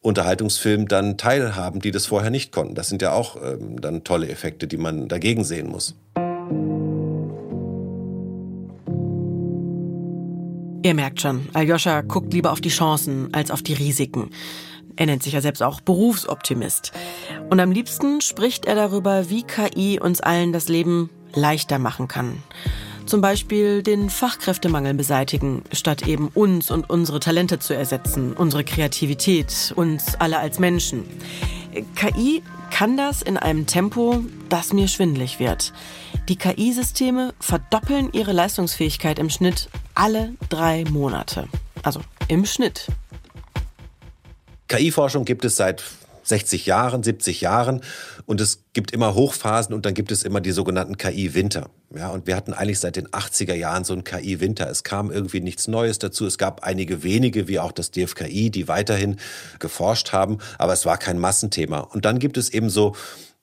Unterhaltungsfilm 0.01 0.87
dann 0.87 1.17
teilhaben, 1.17 1.79
die 1.79 1.91
das 1.91 2.07
vorher 2.07 2.31
nicht 2.31 2.51
konnten. 2.51 2.73
Das 2.73 2.89
sind 2.89 3.03
ja 3.03 3.11
auch 3.11 3.35
ähm, 3.35 3.79
dann 3.79 4.03
tolle 4.03 4.29
Effekte, 4.29 4.67
die 4.67 4.77
man 4.77 5.07
dagegen 5.07 5.43
sehen 5.43 5.67
muss. 5.67 5.95
Ihr 10.83 10.95
merkt 10.95 11.21
schon, 11.21 11.47
Aljoscha 11.53 12.01
guckt 12.01 12.33
lieber 12.33 12.51
auf 12.51 12.59
die 12.59 12.69
Chancen 12.69 13.31
als 13.33 13.51
auf 13.51 13.61
die 13.61 13.73
Risiken. 13.73 14.31
Er 15.01 15.07
nennt 15.07 15.23
sich 15.23 15.33
ja 15.33 15.41
selbst 15.41 15.63
auch 15.63 15.81
Berufsoptimist. 15.81 16.91
Und 17.49 17.59
am 17.59 17.71
liebsten 17.71 18.21
spricht 18.21 18.65
er 18.65 18.75
darüber, 18.75 19.31
wie 19.31 19.41
KI 19.41 19.99
uns 19.99 20.21
allen 20.21 20.53
das 20.53 20.67
Leben 20.67 21.09
leichter 21.33 21.79
machen 21.79 22.07
kann. 22.07 22.43
Zum 23.07 23.19
Beispiel 23.19 23.81
den 23.81 24.11
Fachkräftemangel 24.11 24.93
beseitigen, 24.93 25.63
statt 25.71 26.07
eben 26.07 26.27
uns 26.27 26.69
und 26.69 26.87
unsere 26.87 27.19
Talente 27.19 27.57
zu 27.57 27.73
ersetzen, 27.73 28.33
unsere 28.33 28.63
Kreativität, 28.63 29.73
uns 29.75 30.13
alle 30.19 30.37
als 30.37 30.59
Menschen. 30.59 31.03
KI 31.95 32.43
kann 32.69 32.95
das 32.95 33.23
in 33.23 33.37
einem 33.37 33.65
Tempo, 33.65 34.23
das 34.49 34.71
mir 34.71 34.87
schwindlig 34.87 35.39
wird. 35.39 35.73
Die 36.29 36.35
KI-Systeme 36.35 37.33
verdoppeln 37.39 38.09
ihre 38.13 38.33
Leistungsfähigkeit 38.33 39.17
im 39.17 39.31
Schnitt 39.31 39.67
alle 39.95 40.35
drei 40.49 40.83
Monate. 40.91 41.47
Also 41.81 42.01
im 42.27 42.45
Schnitt. 42.45 42.85
KI-Forschung 44.71 45.25
gibt 45.25 45.43
es 45.43 45.57
seit 45.57 45.83
60 46.23 46.65
Jahren, 46.65 47.03
70 47.03 47.41
Jahren 47.41 47.81
und 48.25 48.39
es 48.39 48.63
gibt 48.71 48.91
immer 48.91 49.15
Hochphasen 49.15 49.75
und 49.75 49.85
dann 49.85 49.93
gibt 49.93 50.13
es 50.13 50.23
immer 50.23 50.39
die 50.39 50.51
sogenannten 50.51 50.95
KI-Winter. 50.95 51.69
Ja, 51.93 52.09
und 52.09 52.25
wir 52.25 52.37
hatten 52.37 52.53
eigentlich 52.53 52.79
seit 52.79 52.95
den 52.95 53.09
80er 53.09 53.53
Jahren 53.53 53.83
so 53.83 53.91
einen 53.91 54.05
KI-Winter. 54.05 54.69
Es 54.69 54.83
kam 54.83 55.11
irgendwie 55.11 55.41
nichts 55.41 55.67
Neues 55.67 55.99
dazu. 55.99 56.25
Es 56.25 56.37
gab 56.37 56.63
einige 56.63 57.03
wenige, 57.03 57.49
wie 57.49 57.59
auch 57.59 57.73
das 57.73 57.91
DFKI, 57.91 58.49
die 58.49 58.69
weiterhin 58.69 59.17
geforscht 59.59 60.13
haben, 60.13 60.37
aber 60.57 60.71
es 60.71 60.85
war 60.85 60.97
kein 60.97 61.19
Massenthema. 61.19 61.79
Und 61.79 62.05
dann 62.05 62.19
gibt 62.19 62.37
es 62.37 62.49
eben 62.49 62.69
so 62.69 62.95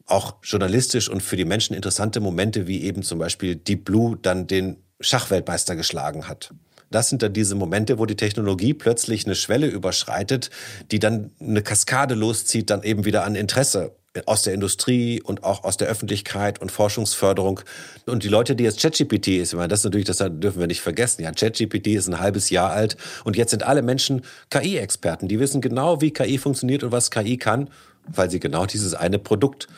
auch 0.06 0.36
journalistisch 0.42 1.10
und 1.10 1.22
für 1.22 1.36
die 1.36 1.44
Menschen 1.44 1.76
interessante 1.76 2.20
Momente, 2.20 2.66
wie 2.66 2.84
eben 2.84 3.02
zum 3.02 3.18
Beispiel 3.18 3.56
Deep 3.56 3.84
Blue 3.84 4.16
dann 4.16 4.46
den 4.46 4.78
Schachweltmeister 5.00 5.76
geschlagen 5.76 6.26
hat. 6.26 6.54
Das 6.90 7.08
sind 7.08 7.22
dann 7.22 7.32
diese 7.32 7.54
Momente, 7.54 7.98
wo 7.98 8.06
die 8.06 8.16
Technologie 8.16 8.74
plötzlich 8.74 9.26
eine 9.26 9.34
Schwelle 9.34 9.66
überschreitet, 9.66 10.50
die 10.90 10.98
dann 10.98 11.30
eine 11.40 11.62
Kaskade 11.62 12.14
loszieht, 12.14 12.70
dann 12.70 12.82
eben 12.82 13.04
wieder 13.04 13.24
an 13.24 13.34
Interesse 13.34 13.92
aus 14.26 14.42
der 14.42 14.54
Industrie 14.54 15.20
und 15.22 15.44
auch 15.44 15.64
aus 15.64 15.76
der 15.76 15.88
Öffentlichkeit 15.88 16.60
und 16.60 16.72
Forschungsförderung. 16.72 17.60
Und 18.06 18.24
die 18.24 18.28
Leute, 18.28 18.56
die 18.56 18.64
jetzt 18.64 18.80
ChatGPT 18.80 19.28
ist, 19.28 19.52
ich 19.52 19.56
meine, 19.56 19.68
das 19.68 19.84
natürlich, 19.84 20.06
das 20.06 20.18
dürfen 20.18 20.60
wir 20.60 20.66
nicht 20.66 20.80
vergessen. 20.80 21.22
Ja, 21.22 21.30
ChatGPT 21.30 21.88
ist 21.88 22.08
ein 22.08 22.18
halbes 22.18 22.50
Jahr 22.50 22.70
alt 22.70 22.96
und 23.24 23.36
jetzt 23.36 23.50
sind 23.50 23.62
alle 23.62 23.82
Menschen 23.82 24.22
KI-Experten. 24.50 25.28
Die 25.28 25.38
wissen 25.38 25.60
genau, 25.60 26.00
wie 26.00 26.10
KI 26.10 26.38
funktioniert 26.38 26.82
und 26.82 26.92
was 26.92 27.10
KI 27.10 27.36
kann, 27.36 27.68
weil 28.06 28.30
sie 28.30 28.40
genau 28.40 28.66
dieses 28.66 28.94
eine 28.94 29.18
Produkt 29.18 29.68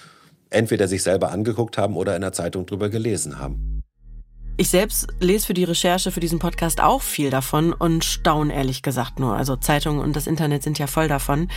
entweder 0.49 0.89
sich 0.89 1.03
selber 1.03 1.31
angeguckt 1.31 1.79
haben 1.79 1.97
oder 1.97 2.15
in 2.15 2.23
der 2.23 2.33
Zeitung 2.33 2.67
drüber 2.67 2.89
gelesen 2.89 3.39
haben. 3.39 3.70
Ich 4.61 4.69
selbst 4.69 5.07
lese 5.21 5.47
für 5.47 5.55
die 5.55 5.65
Recherche 5.65 6.13
für 6.13 6.21
diesen 6.21 6.39
Podcast 6.39 6.83
auch 6.83 7.01
viel 7.01 7.31
davon 7.31 7.73
und 7.73 8.05
staune 8.05 8.53
ehrlich 8.53 8.83
gesagt 8.83 9.19
nur. 9.19 9.35
Also 9.35 9.57
Zeitungen 9.57 10.03
und 10.03 10.15
das 10.15 10.27
Internet 10.27 10.63
sind 10.63 10.79
ja 10.79 10.87
voll 10.87 11.09
davon. 11.09 11.49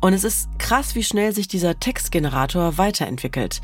Und 0.00 0.12
es 0.12 0.22
ist 0.22 0.48
krass, 0.56 0.94
wie 0.94 1.02
schnell 1.02 1.34
sich 1.34 1.48
dieser 1.48 1.80
Textgenerator 1.80 2.78
weiterentwickelt. 2.78 3.60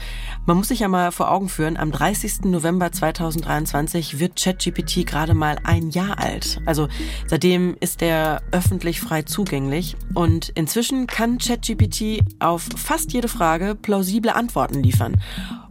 Man 0.47 0.57
muss 0.57 0.67
sich 0.67 0.81
ja 0.81 0.89
mal 0.89 1.13
vor 1.13 1.31
Augen 1.31 1.49
führen, 1.49 1.77
am 1.77 1.93
30. 1.93 2.47
November 2.47 2.91
2023 2.91 4.19
wird 4.19 4.35
ChatGPT 4.35 5.07
gerade 5.07 5.35
mal 5.35 5.59
ein 5.63 5.91
Jahr 5.91 6.19
alt. 6.19 6.61
Also 6.67 6.89
seitdem 7.29 7.77
ist 7.79 8.03
er 8.03 8.43
öffentlich 8.51 9.01
frei 9.01 9.23
zugänglich. 9.23 9.97
Und 10.13 10.49
inzwischen 10.57 11.07
kann 11.07 11.39
ChatGPT 11.39 12.21
auf 12.41 12.69
fast 12.77 13.13
jede 13.13 13.29
Frage 13.29 13.77
plausible 13.77 14.35
Antworten 14.35 14.83
liefern 14.83 15.15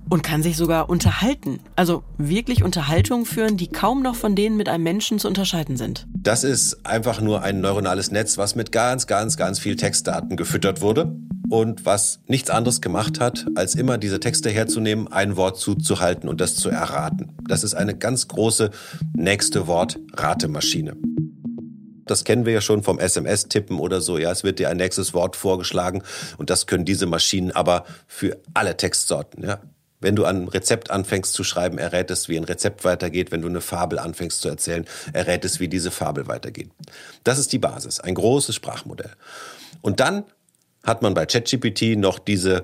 und 0.10 0.24
kann 0.24 0.44
sich 0.44 0.58
sogar 0.58 0.90
unterhalten. 0.90 1.60
Also 1.76 2.04
wirklich 2.18 2.64
Unterhaltungen 2.64 3.26
führen, 3.26 3.58
die 3.58 3.68
kaum 3.68 4.02
noch 4.02 4.16
von 4.16 4.36
denen 4.36 4.58
mit 4.58 4.70
einem 4.70 4.84
Menschen 4.84 5.20
zu 5.20 5.28
unterscheiden 5.28 5.78
sind. 5.78 6.08
Das 6.14 6.44
ist 6.44 6.86
einfach 6.86 7.22
nur 7.22 7.42
ein 7.42 7.62
neuronales 7.62 8.12
Netz, 8.12 8.38
was 8.38 8.56
mit 8.56 8.72
ganz, 8.72 9.08
ganz, 9.08 9.38
ganz 9.38 9.60
viel 9.60 9.76
Textdaten 9.76 10.38
gefüttert 10.38 10.82
wurde 10.82 11.16
und 11.50 11.86
was 11.86 12.20
nichts 12.28 12.50
anderes 12.50 12.82
gemacht 12.82 13.20
hat, 13.20 13.46
als 13.56 13.76
immer 13.76 13.98
diese 13.98 14.20
Texte 14.20 14.50
herzunehmen, 14.50 15.08
ein 15.08 15.38
Wort 15.38 15.58
zuzuhalten 15.58 16.30
und 16.30 16.42
das 16.42 16.56
zu 16.56 16.70
erraten. 16.70 17.36
Das 17.48 17.64
ist 17.64 17.74
eine 17.74 17.96
ganz 17.96 18.28
große 18.28 18.72
nächste 19.16 19.68
Wort-Ratemaschine. 19.68 20.96
Das 22.08 22.24
kennen 22.24 22.46
wir 22.46 22.54
ja 22.54 22.62
schon 22.62 22.84
vom 22.84 23.00
SMS-Tippen 23.00 23.80
oder 23.80 24.00
so. 24.00 24.20
Ja, 24.20 24.32
es 24.32 24.44
wird 24.44 24.60
dir 24.60 24.70
ein 24.70 24.78
nächstes 24.78 25.16
Wort 25.16 25.36
vorgeschlagen 25.36 26.04
und 26.38 26.52
das 26.52 26.68
können 26.68 26.86
diese 26.86 27.08
Maschinen 27.08 27.52
aber 27.52 27.86
für 28.06 28.38
alle 28.54 28.78
Textsorten. 28.78 29.44
Ja, 29.44 29.60
wenn 30.06 30.16
du 30.16 30.24
ein 30.24 30.48
Rezept 30.48 30.92
anfängst 30.92 31.34
zu 31.34 31.44
schreiben, 31.44 31.80
errät 31.80 32.12
es, 32.12 32.30
wie 32.30 32.38
ein 32.38 32.44
Rezept 32.44 32.86
weitergeht. 32.86 33.32
Wenn 33.32 33.42
du 33.42 33.48
eine 33.48 33.60
Fabel 33.60 33.98
anfängst 33.98 34.40
zu 34.40 34.48
erzählen, 34.48 34.86
errät 35.14 35.44
es, 35.44 35.60
wie 35.60 35.68
diese 35.68 35.90
Fabel 35.90 36.28
weitergeht. 36.28 36.70
Das 37.24 37.40
ist 37.40 37.52
die 37.52 37.58
Basis, 37.58 38.00
ein 38.00 38.14
großes 38.14 38.54
Sprachmodell. 38.54 39.10
Und 39.82 40.00
dann 40.00 40.26
hat 40.84 41.02
man 41.02 41.16
bei 41.16 41.26
ChatGPT 41.26 41.98
noch 41.98 42.20
diese 42.20 42.62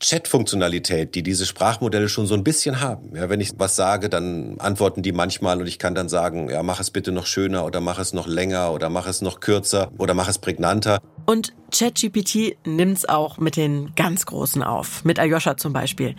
Chat-Funktionalität, 0.00 1.14
die 1.14 1.22
diese 1.22 1.46
Sprachmodelle 1.46 2.08
schon 2.08 2.26
so 2.26 2.34
ein 2.34 2.42
bisschen 2.42 2.80
haben. 2.80 3.14
Ja, 3.14 3.28
wenn 3.28 3.40
ich 3.40 3.52
was 3.56 3.76
sage, 3.76 4.08
dann 4.08 4.58
antworten 4.58 5.02
die 5.02 5.12
manchmal 5.12 5.60
und 5.60 5.68
ich 5.68 5.78
kann 5.78 5.94
dann 5.94 6.08
sagen, 6.08 6.50
ja, 6.50 6.62
mach 6.64 6.80
es 6.80 6.90
bitte 6.90 7.12
noch 7.12 7.26
schöner 7.26 7.66
oder 7.66 7.80
mach 7.80 8.00
es 8.00 8.12
noch 8.12 8.26
länger 8.26 8.72
oder 8.72 8.88
mach 8.88 9.06
es 9.06 9.20
noch 9.20 9.38
kürzer 9.38 9.92
oder 9.98 10.14
mach 10.14 10.26
es 10.26 10.38
prägnanter. 10.38 10.98
Und 11.26 11.52
ChatGPT 11.70 12.56
nimmt's 12.66 13.08
auch 13.08 13.38
mit 13.38 13.56
den 13.56 13.92
ganz 13.94 14.26
Großen 14.26 14.62
auf, 14.62 15.04
mit 15.04 15.20
Aljoscha 15.20 15.56
zum 15.56 15.72
Beispiel. 15.72 16.16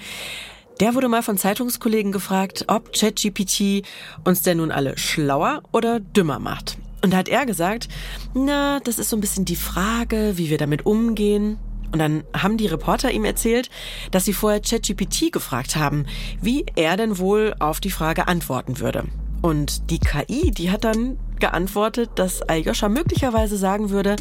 Der 0.82 0.96
wurde 0.96 1.10
mal 1.10 1.22
von 1.22 1.38
Zeitungskollegen 1.38 2.12
gefragt, 2.12 2.66
ob 2.68 2.92
ChatGPT 2.92 3.86
uns 4.24 4.42
denn 4.42 4.58
nun 4.58 4.72
alle 4.72 4.98
schlauer 4.98 5.62
oder 5.72 6.00
dümmer 6.00 6.40
macht. 6.40 6.80
Und 7.04 7.14
da 7.14 7.18
hat 7.18 7.30
er 7.30 7.46
gesagt, 7.46 7.88
na, 8.34 8.80
das 8.80 8.98
ist 8.98 9.12
so 9.12 9.16
ein 9.16 9.22
bisschen 9.22 9.46
die 9.46 9.56
Frage, 9.56 10.40
wie 10.40 10.50
wir 10.50 10.58
damit 10.58 10.88
umgehen. 10.88 11.60
Und 11.92 12.00
dann 12.00 12.24
haben 12.36 12.58
die 12.58 12.66
Reporter 12.66 13.12
ihm 13.12 13.26
erzählt, 13.26 13.70
dass 14.10 14.26
sie 14.26 14.34
vorher 14.34 14.60
ChatGPT 14.60 15.32
gefragt 15.32 15.76
haben, 15.76 16.08
wie 16.42 16.66
er 16.76 16.98
denn 16.98 17.20
wohl 17.20 17.54
auf 17.60 17.80
die 17.80 17.92
Frage 17.92 18.28
antworten 18.28 18.80
würde. 18.80 19.04
Und 19.44 19.92
die 19.92 20.00
KI, 20.00 20.50
die 20.50 20.72
hat 20.72 20.84
dann 20.84 21.20
geantwortet, 21.40 22.10
dass 22.16 22.42
Aljoscha 22.42 22.90
möglicherweise 22.90 23.56
sagen 23.56 23.92
würde, 23.92 24.16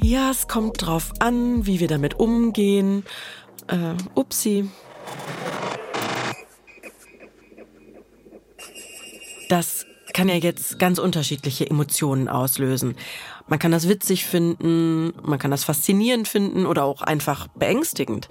ja, 0.00 0.30
es 0.30 0.48
kommt 0.48 0.80
drauf 0.80 1.12
an, 1.18 1.66
wie 1.66 1.78
wir 1.78 1.88
damit 1.88 2.18
umgehen. 2.18 3.04
Äh, 3.66 3.96
upsi. 4.14 4.70
Das 9.48 9.86
kann 10.12 10.28
ja 10.28 10.36
jetzt 10.36 10.78
ganz 10.78 10.98
unterschiedliche 10.98 11.68
Emotionen 11.68 12.28
auslösen. 12.28 12.94
Man 13.46 13.58
kann 13.58 13.72
das 13.72 13.88
witzig 13.88 14.24
finden, 14.24 15.12
man 15.22 15.38
kann 15.38 15.50
das 15.50 15.64
faszinierend 15.64 16.28
finden 16.28 16.66
oder 16.66 16.84
auch 16.84 17.02
einfach 17.02 17.48
beängstigend. 17.48 18.28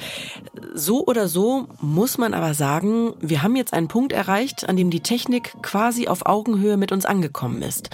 So 0.74 1.06
oder 1.06 1.28
so 1.28 1.68
muss 1.82 2.18
man 2.18 2.34
aber 2.34 2.54
sagen, 2.54 3.14
wir 3.20 3.44
haben 3.44 3.56
jetzt 3.56 3.74
einen 3.74 3.90
Punkt 3.90 4.12
erreicht, 4.12 4.68
an 4.68 4.78
dem 4.78 4.90
die 4.90 5.02
Technik 5.02 5.54
quasi 5.62 6.08
auf 6.08 6.26
Augenhöhe 6.26 6.78
mit 6.78 6.92
uns 6.92 7.06
angekommen 7.06 7.62
ist. 7.62 7.90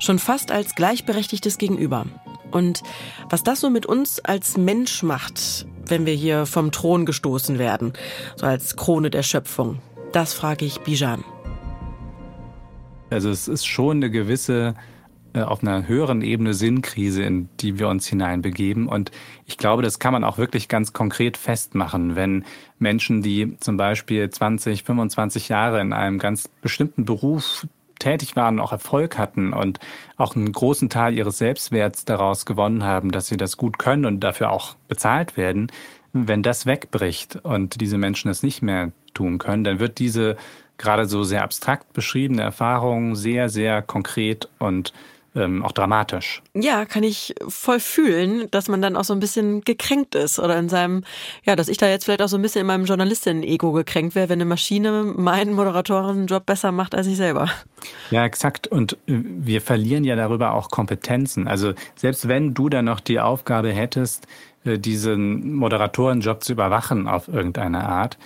Schon 0.00 0.18
fast 0.18 0.50
als 0.50 0.74
gleichberechtigtes 0.74 1.58
Gegenüber. 1.58 2.06
Und 2.50 2.82
was 3.28 3.42
das 3.42 3.60
so 3.60 3.70
mit 3.70 3.86
uns 3.86 4.18
als 4.20 4.56
Mensch 4.56 5.02
macht, 5.02 5.66
wenn 5.86 6.06
wir 6.06 6.14
hier 6.14 6.46
vom 6.46 6.72
Thron 6.72 7.06
gestoßen 7.06 7.58
werden, 7.58 7.92
so 8.36 8.46
als 8.46 8.76
Krone 8.76 9.10
der 9.10 9.22
Schöpfung, 9.22 9.80
das 10.12 10.32
frage 10.32 10.64
ich 10.64 10.80
Bijan. 10.80 11.24
Also 13.10 13.30
es 13.30 13.48
ist 13.48 13.66
schon 13.66 13.98
eine 13.98 14.10
gewisse 14.10 14.74
äh, 15.36 15.42
auf 15.42 15.62
einer 15.62 15.86
höheren 15.86 16.22
Ebene 16.22 16.54
Sinnkrise, 16.54 17.22
in 17.22 17.48
die 17.60 17.78
wir 17.78 17.88
uns 17.88 18.06
hineinbegeben. 18.06 18.88
Und 18.88 19.10
ich 19.44 19.58
glaube, 19.58 19.82
das 19.82 19.98
kann 19.98 20.12
man 20.12 20.24
auch 20.24 20.38
wirklich 20.38 20.68
ganz 20.68 20.92
konkret 20.92 21.36
festmachen, 21.36 22.16
wenn 22.16 22.44
Menschen, 22.78 23.22
die 23.22 23.56
zum 23.60 23.76
Beispiel 23.76 24.28
20, 24.28 24.82
25 24.82 25.48
Jahre 25.48 25.80
in 25.80 25.92
einem 25.92 26.18
ganz 26.18 26.48
bestimmten 26.48 27.04
Beruf 27.04 27.66
tätig 27.98 28.36
waren, 28.36 28.60
auch 28.60 28.72
Erfolg 28.72 29.18
hatten 29.18 29.52
und 29.52 29.78
auch 30.16 30.36
einen 30.36 30.52
großen 30.52 30.88
Teil 30.88 31.16
ihres 31.16 31.38
Selbstwerts 31.38 32.04
daraus 32.04 32.44
gewonnen 32.46 32.84
haben, 32.84 33.10
dass 33.10 33.26
sie 33.26 33.36
das 33.36 33.56
gut 33.56 33.78
können 33.78 34.04
und 34.04 34.20
dafür 34.20 34.50
auch 34.50 34.76
bezahlt 34.88 35.36
werden, 35.36 35.70
wenn 36.12 36.42
das 36.42 36.66
wegbricht 36.66 37.36
und 37.36 37.80
diese 37.80 37.98
Menschen 37.98 38.30
es 38.30 38.42
nicht 38.42 38.62
mehr 38.62 38.92
tun 39.12 39.38
können, 39.38 39.64
dann 39.64 39.80
wird 39.80 39.98
diese 39.98 40.36
gerade 40.78 41.06
so 41.06 41.24
sehr 41.24 41.42
abstrakt 41.42 41.92
beschriebene 41.92 42.42
Erfahrung 42.42 43.14
sehr, 43.14 43.48
sehr 43.48 43.82
konkret 43.82 44.48
und 44.58 44.92
ähm, 45.36 45.62
auch 45.62 45.72
dramatisch. 45.72 46.42
Ja, 46.54 46.86
kann 46.86 47.02
ich 47.02 47.34
voll 47.46 47.78
fühlen, 47.78 48.50
dass 48.50 48.68
man 48.68 48.80
dann 48.80 48.96
auch 48.96 49.04
so 49.04 49.12
ein 49.12 49.20
bisschen 49.20 49.60
gekränkt 49.60 50.14
ist 50.14 50.38
oder 50.38 50.58
in 50.58 50.68
seinem, 50.68 51.04
ja, 51.44 51.54
dass 51.56 51.68
ich 51.68 51.76
da 51.76 51.88
jetzt 51.88 52.04
vielleicht 52.04 52.22
auch 52.22 52.28
so 52.28 52.36
ein 52.36 52.42
bisschen 52.42 52.62
in 52.62 52.66
meinem 52.66 52.86
Journalistinnen-Ego 52.86 53.72
gekränkt 53.72 54.14
wäre, 54.14 54.30
wenn 54.30 54.40
eine 54.40 54.46
Maschine 54.46 55.04
meinen 55.14 55.52
Moderatorenjob 55.52 56.46
besser 56.46 56.72
macht 56.72 56.94
als 56.94 57.06
ich 57.06 57.16
selber. 57.16 57.50
Ja, 58.10 58.24
exakt. 58.24 58.66
Und 58.66 58.96
wir 59.06 59.60
verlieren 59.60 60.04
ja 60.04 60.16
darüber 60.16 60.54
auch 60.54 60.70
Kompetenzen. 60.70 61.46
Also 61.46 61.74
selbst 61.94 62.28
wenn 62.28 62.54
du 62.54 62.68
dann 62.70 62.86
noch 62.86 63.00
die 63.00 63.20
Aufgabe 63.20 63.72
hättest, 63.72 64.26
äh, 64.64 64.78
diesen 64.78 65.54
Moderatorenjob 65.54 66.42
zu 66.42 66.52
überwachen 66.52 67.08
auf 67.08 67.28
irgendeine 67.28 67.86
Art, 67.86 68.16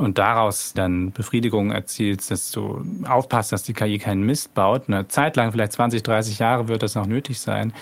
und 0.00 0.18
daraus 0.18 0.72
dann 0.74 1.12
Befriedigung 1.12 1.70
erzielst, 1.70 2.30
dass 2.30 2.50
du 2.50 2.84
aufpasst, 3.06 3.52
dass 3.52 3.62
die 3.62 3.74
KI 3.74 3.98
keinen 3.98 4.22
Mist 4.22 4.54
baut, 4.54 4.84
eine 4.88 5.08
Zeit 5.08 5.36
lang, 5.36 5.52
vielleicht 5.52 5.72
20, 5.72 6.02
30 6.02 6.38
Jahre 6.38 6.68
wird 6.68 6.82
das 6.82 6.94
noch 6.94 7.06
nötig 7.06 7.40
sein, 7.40 7.72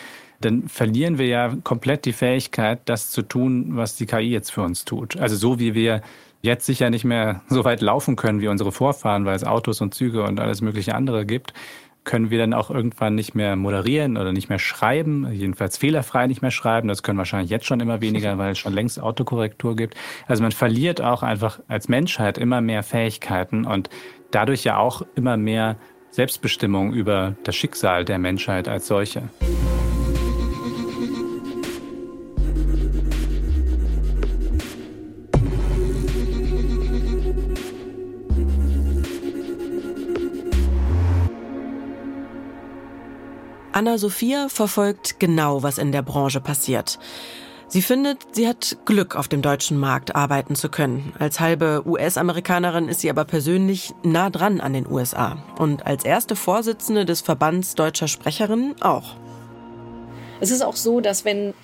dann 0.40 0.68
verlieren 0.68 1.18
wir 1.18 1.26
ja 1.26 1.56
komplett 1.64 2.04
die 2.04 2.12
Fähigkeit, 2.12 2.80
das 2.84 3.10
zu 3.10 3.22
tun, 3.22 3.76
was 3.76 3.96
die 3.96 4.06
KI 4.06 4.30
jetzt 4.30 4.50
für 4.50 4.62
uns 4.62 4.84
tut. 4.84 5.16
Also 5.16 5.36
so 5.36 5.58
wie 5.58 5.74
wir 5.74 6.02
jetzt 6.42 6.66
sicher 6.66 6.90
nicht 6.90 7.04
mehr 7.04 7.42
so 7.48 7.64
weit 7.64 7.80
laufen 7.80 8.16
können 8.16 8.40
wie 8.40 8.48
unsere 8.48 8.70
Vorfahren, 8.70 9.24
weil 9.24 9.34
es 9.34 9.44
Autos 9.44 9.80
und 9.80 9.94
Züge 9.94 10.22
und 10.22 10.38
alles 10.38 10.60
mögliche 10.60 10.94
andere 10.94 11.26
gibt, 11.26 11.52
können 12.08 12.30
wir 12.30 12.38
dann 12.38 12.54
auch 12.54 12.70
irgendwann 12.70 13.14
nicht 13.14 13.34
mehr 13.34 13.54
moderieren 13.54 14.16
oder 14.16 14.32
nicht 14.32 14.48
mehr 14.48 14.58
schreiben, 14.58 15.30
jedenfalls 15.30 15.76
fehlerfrei 15.76 16.26
nicht 16.26 16.40
mehr 16.40 16.50
schreiben. 16.50 16.88
Das 16.88 17.02
können 17.02 17.18
wahrscheinlich 17.18 17.50
jetzt 17.50 17.66
schon 17.66 17.80
immer 17.80 18.00
weniger, 18.00 18.38
weil 18.38 18.52
es 18.52 18.58
schon 18.58 18.72
längst 18.72 18.98
Autokorrektur 18.98 19.76
gibt. 19.76 19.94
Also 20.26 20.42
man 20.42 20.52
verliert 20.52 21.02
auch 21.02 21.22
einfach 21.22 21.60
als 21.68 21.88
Menschheit 21.88 22.38
immer 22.38 22.62
mehr 22.62 22.82
Fähigkeiten 22.82 23.66
und 23.66 23.90
dadurch 24.30 24.64
ja 24.64 24.78
auch 24.78 25.02
immer 25.16 25.36
mehr 25.36 25.76
Selbstbestimmung 26.10 26.94
über 26.94 27.36
das 27.44 27.54
Schicksal 27.56 28.06
der 28.06 28.18
Menschheit 28.18 28.68
als 28.68 28.86
solche. 28.86 29.24
Anna-Sophia 43.78 44.48
verfolgt 44.48 45.20
genau, 45.20 45.62
was 45.62 45.78
in 45.78 45.92
der 45.92 46.02
Branche 46.02 46.40
passiert. 46.40 46.98
Sie 47.68 47.80
findet, 47.80 48.18
sie 48.32 48.48
hat 48.48 48.76
Glück, 48.86 49.14
auf 49.14 49.28
dem 49.28 49.40
deutschen 49.40 49.78
Markt 49.78 50.16
arbeiten 50.16 50.56
zu 50.56 50.68
können. 50.68 51.12
Als 51.20 51.38
halbe 51.38 51.84
US-Amerikanerin 51.86 52.88
ist 52.88 53.02
sie 53.02 53.08
aber 53.10 53.24
persönlich 53.24 53.94
nah 54.02 54.30
dran 54.30 54.60
an 54.60 54.72
den 54.72 54.90
USA. 54.90 55.38
Und 55.60 55.86
als 55.86 56.04
erste 56.04 56.34
Vorsitzende 56.34 57.04
des 57.04 57.20
Verbands 57.20 57.76
deutscher 57.76 58.08
Sprecherinnen 58.08 58.82
auch. 58.82 59.14
Es 60.40 60.50
ist 60.50 60.62
auch 60.62 60.74
so, 60.74 61.00
dass 61.00 61.24
wenn 61.24 61.54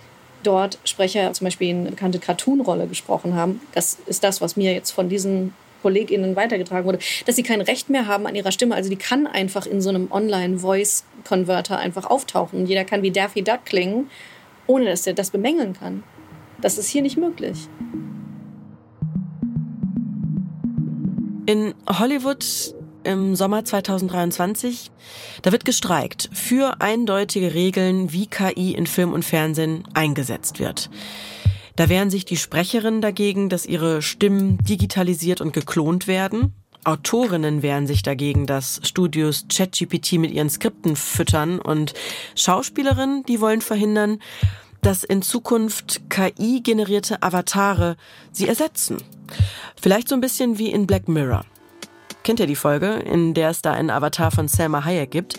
dort 0.44 0.78
Sprecher 0.84 1.32
zum 1.32 1.46
Beispiel 1.46 1.70
eine 1.70 1.90
bekannte 1.90 2.20
Cartoon-Rolle 2.20 2.86
gesprochen 2.86 3.34
haben, 3.34 3.60
das 3.72 3.98
ist 4.06 4.22
das, 4.22 4.40
was 4.40 4.54
mir 4.54 4.72
jetzt 4.72 4.92
von 4.92 5.08
diesen 5.08 5.52
KollegInnen 5.84 6.34
weitergetragen 6.34 6.86
wurde, 6.86 6.98
dass 7.26 7.36
sie 7.36 7.42
kein 7.42 7.60
Recht 7.60 7.90
mehr 7.90 8.06
haben 8.06 8.26
an 8.26 8.34
ihrer 8.34 8.52
Stimme. 8.52 8.74
Also 8.74 8.88
die 8.88 8.96
kann 8.96 9.26
einfach 9.26 9.66
in 9.66 9.82
so 9.82 9.90
einem 9.90 10.10
Online-Voice-Converter 10.10 11.78
einfach 11.78 12.06
auftauchen. 12.06 12.66
Jeder 12.66 12.84
kann 12.84 13.02
wie 13.02 13.10
Daffy 13.10 13.42
Duck 13.42 13.66
klingen, 13.66 14.08
ohne 14.66 14.86
dass 14.86 15.06
er 15.06 15.12
das 15.12 15.30
bemängeln 15.30 15.74
kann. 15.74 16.02
Das 16.62 16.78
ist 16.78 16.88
hier 16.88 17.02
nicht 17.02 17.18
möglich. 17.18 17.68
In 21.44 21.74
Hollywood 21.86 22.74
im 23.02 23.36
Sommer 23.36 23.66
2023, 23.66 24.90
da 25.42 25.52
wird 25.52 25.66
gestreikt 25.66 26.30
für 26.32 26.80
eindeutige 26.80 27.52
Regeln, 27.52 28.10
wie 28.10 28.26
KI 28.26 28.72
in 28.72 28.86
Film 28.86 29.12
und 29.12 29.26
Fernsehen 29.26 29.84
eingesetzt 29.92 30.58
wird. 30.58 30.88
Da 31.76 31.88
wehren 31.88 32.10
sich 32.10 32.24
die 32.24 32.36
Sprecherinnen 32.36 33.00
dagegen, 33.00 33.48
dass 33.48 33.66
ihre 33.66 34.00
Stimmen 34.00 34.58
digitalisiert 34.58 35.40
und 35.40 35.52
geklont 35.52 36.06
werden. 36.06 36.54
Autorinnen 36.84 37.62
wehren 37.62 37.86
sich 37.86 38.02
dagegen, 38.02 38.46
dass 38.46 38.80
Studios 38.84 39.46
ChatGPT 39.52 40.12
mit 40.14 40.30
ihren 40.30 40.50
Skripten 40.50 40.96
füttern 40.96 41.58
und 41.58 41.94
Schauspielerinnen, 42.36 43.24
die 43.24 43.40
wollen 43.40 43.62
verhindern, 43.62 44.18
dass 44.82 45.02
in 45.02 45.22
Zukunft 45.22 46.02
KI-generierte 46.10 47.22
Avatare 47.22 47.96
sie 48.32 48.46
ersetzen. 48.46 48.98
Vielleicht 49.80 50.08
so 50.08 50.14
ein 50.14 50.20
bisschen 50.20 50.58
wie 50.58 50.70
in 50.70 50.86
Black 50.86 51.08
Mirror. 51.08 51.44
Kennt 52.22 52.38
ihr 52.38 52.46
die 52.46 52.54
Folge, 52.54 52.94
in 52.94 53.34
der 53.34 53.50
es 53.50 53.62
da 53.62 53.72
einen 53.72 53.90
Avatar 53.90 54.30
von 54.30 54.46
Selma 54.46 54.84
Hayek 54.84 55.10
gibt? 55.10 55.38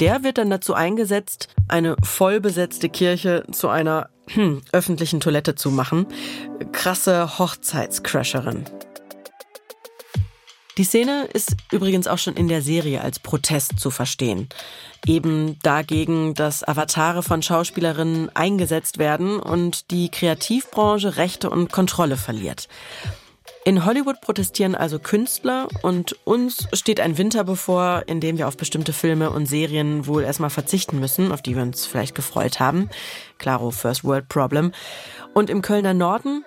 Der 0.00 0.24
wird 0.24 0.38
dann 0.38 0.50
dazu 0.50 0.74
eingesetzt, 0.74 1.48
eine 1.68 1.96
vollbesetzte 2.02 2.88
Kirche 2.88 3.44
zu 3.52 3.68
einer 3.68 4.10
hm, 4.28 4.62
öffentlichen 4.72 5.20
Toilette 5.20 5.54
zu 5.54 5.70
machen. 5.70 6.06
Krasse 6.72 7.38
Hochzeitscrasherin. 7.38 8.64
Die 10.76 10.84
Szene 10.84 11.28
ist 11.32 11.54
übrigens 11.70 12.08
auch 12.08 12.18
schon 12.18 12.34
in 12.34 12.48
der 12.48 12.60
Serie 12.60 13.00
als 13.00 13.20
Protest 13.20 13.78
zu 13.78 13.90
verstehen. 13.90 14.48
Eben 15.06 15.56
dagegen, 15.62 16.34
dass 16.34 16.66
Avatare 16.66 17.22
von 17.22 17.42
Schauspielerinnen 17.42 18.34
eingesetzt 18.34 18.98
werden 18.98 19.38
und 19.38 19.92
die 19.92 20.10
Kreativbranche 20.10 21.16
Rechte 21.16 21.48
und 21.48 21.70
Kontrolle 21.70 22.16
verliert. 22.16 22.68
In 23.66 23.86
Hollywood 23.86 24.20
protestieren 24.20 24.74
also 24.74 24.98
Künstler 24.98 25.68
und 25.80 26.14
uns 26.26 26.68
steht 26.74 27.00
ein 27.00 27.16
Winter 27.16 27.44
bevor, 27.44 28.02
in 28.06 28.20
dem 28.20 28.36
wir 28.36 28.46
auf 28.46 28.58
bestimmte 28.58 28.92
Filme 28.92 29.30
und 29.30 29.46
Serien 29.46 30.06
wohl 30.06 30.22
erstmal 30.22 30.50
verzichten 30.50 31.00
müssen, 31.00 31.32
auf 31.32 31.40
die 31.40 31.56
wir 31.56 31.62
uns 31.62 31.86
vielleicht 31.86 32.14
gefreut 32.14 32.60
haben. 32.60 32.90
Claro, 33.38 33.70
First 33.70 34.04
World 34.04 34.28
Problem. 34.28 34.72
Und 35.32 35.48
im 35.48 35.62
Kölner 35.62 35.94
Norden, 35.94 36.44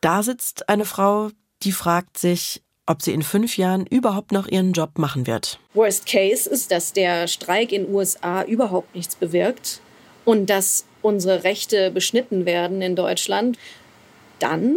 da 0.00 0.22
sitzt 0.22 0.70
eine 0.70 0.86
Frau, 0.86 1.28
die 1.62 1.72
fragt 1.72 2.16
sich, 2.16 2.62
ob 2.86 3.02
sie 3.02 3.12
in 3.12 3.22
fünf 3.22 3.58
Jahren 3.58 3.84
überhaupt 3.84 4.32
noch 4.32 4.48
ihren 4.48 4.72
Job 4.72 4.96
machen 4.96 5.26
wird. 5.26 5.60
Worst 5.74 6.06
Case 6.06 6.48
ist, 6.48 6.70
dass 6.70 6.94
der 6.94 7.28
Streik 7.28 7.70
in 7.70 7.86
USA 7.92 8.44
überhaupt 8.44 8.94
nichts 8.94 9.14
bewirkt 9.14 9.82
und 10.24 10.48
dass 10.48 10.86
unsere 11.02 11.44
Rechte 11.44 11.90
beschnitten 11.90 12.46
werden 12.46 12.80
in 12.80 12.96
Deutschland. 12.96 13.58
Dann 14.38 14.76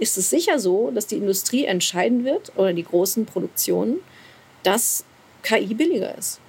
ist 0.00 0.18
es 0.18 0.30
sicher 0.30 0.58
so, 0.58 0.90
dass 0.90 1.06
die 1.06 1.16
Industrie 1.16 1.64
entscheiden 1.64 2.24
wird 2.24 2.52
oder 2.56 2.72
die 2.72 2.84
großen 2.84 3.26
Produktionen, 3.26 4.00
dass 4.62 5.04
KI 5.42 5.74
billiger 5.74 6.16
ist. 6.16 6.40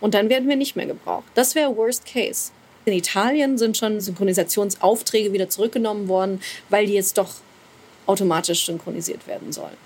Und 0.00 0.14
dann 0.14 0.28
werden 0.28 0.48
wir 0.48 0.56
nicht 0.56 0.76
mehr 0.76 0.86
gebraucht. 0.86 1.24
Das 1.34 1.54
wäre 1.54 1.76
Worst 1.76 2.04
Case. 2.04 2.50
In 2.84 2.92
Italien 2.92 3.58
sind 3.58 3.76
schon 3.76 4.00
Synchronisationsaufträge 4.00 5.32
wieder 5.32 5.48
zurückgenommen 5.48 6.08
worden, 6.08 6.40
weil 6.68 6.86
die 6.86 6.92
jetzt 6.92 7.18
doch 7.18 7.34
automatisch 8.06 8.66
synchronisiert 8.66 9.26
werden 9.26 9.52
sollen. 9.52 9.76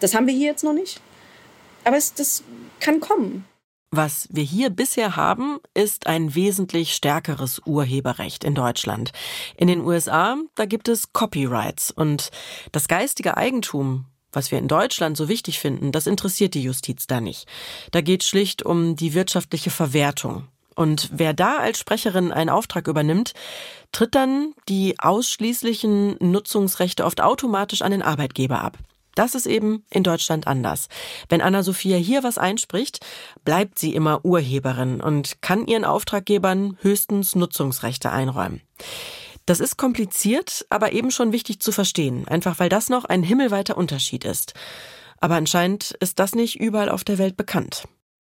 Das 0.00 0.14
haben 0.14 0.26
wir 0.26 0.34
hier 0.34 0.50
jetzt 0.50 0.64
noch 0.64 0.72
nicht. 0.72 1.00
Aber 1.84 1.96
es, 1.96 2.14
das 2.14 2.42
kann 2.80 3.00
kommen. 3.00 3.44
Was 3.96 4.28
wir 4.30 4.44
hier 4.44 4.68
bisher 4.68 5.16
haben, 5.16 5.58
ist 5.72 6.06
ein 6.06 6.34
wesentlich 6.34 6.92
stärkeres 6.92 7.62
Urheberrecht 7.64 8.44
in 8.44 8.54
Deutschland. 8.54 9.12
In 9.56 9.68
den 9.68 9.80
USA, 9.80 10.36
da 10.54 10.66
gibt 10.66 10.88
es 10.88 11.14
Copyrights 11.14 11.92
und 11.92 12.30
das 12.72 12.88
geistige 12.88 13.38
Eigentum, 13.38 14.04
was 14.32 14.50
wir 14.50 14.58
in 14.58 14.68
Deutschland 14.68 15.16
so 15.16 15.30
wichtig 15.30 15.60
finden, 15.60 15.92
das 15.92 16.06
interessiert 16.06 16.52
die 16.52 16.62
Justiz 16.62 17.06
da 17.06 17.22
nicht. 17.22 17.48
Da 17.90 18.02
geht 18.02 18.22
schlicht 18.22 18.62
um 18.62 18.96
die 18.96 19.14
wirtschaftliche 19.14 19.70
Verwertung. 19.70 20.46
Und 20.74 21.08
wer 21.14 21.32
da 21.32 21.56
als 21.56 21.78
Sprecherin 21.78 22.32
einen 22.32 22.50
Auftrag 22.50 22.88
übernimmt, 22.88 23.32
tritt 23.92 24.14
dann 24.14 24.52
die 24.68 24.96
ausschließlichen 24.98 26.16
Nutzungsrechte 26.20 27.02
oft 27.02 27.22
automatisch 27.22 27.80
an 27.80 27.92
den 27.92 28.02
Arbeitgeber 28.02 28.60
ab. 28.60 28.76
Das 29.16 29.34
ist 29.34 29.46
eben 29.46 29.84
in 29.90 30.04
Deutschland 30.04 30.46
anders. 30.46 30.88
Wenn 31.28 31.40
Anna-Sophia 31.40 31.96
hier 31.96 32.22
was 32.22 32.38
einspricht, 32.38 33.04
bleibt 33.44 33.78
sie 33.78 33.94
immer 33.94 34.24
Urheberin 34.24 35.00
und 35.00 35.42
kann 35.42 35.66
ihren 35.66 35.84
Auftraggebern 35.84 36.76
höchstens 36.82 37.34
Nutzungsrechte 37.34 38.12
einräumen. 38.12 38.60
Das 39.46 39.58
ist 39.60 39.78
kompliziert, 39.78 40.66
aber 40.70 40.92
eben 40.92 41.10
schon 41.10 41.32
wichtig 41.32 41.60
zu 41.60 41.72
verstehen, 41.72 42.28
einfach 42.28 42.58
weil 42.58 42.68
das 42.68 42.90
noch 42.90 43.04
ein 43.04 43.22
himmelweiter 43.22 43.76
Unterschied 43.76 44.24
ist. 44.24 44.52
Aber 45.18 45.36
anscheinend 45.36 45.96
ist 46.00 46.18
das 46.18 46.34
nicht 46.34 46.60
überall 46.60 46.90
auf 46.90 47.02
der 47.02 47.16
Welt 47.16 47.36
bekannt. 47.36 47.88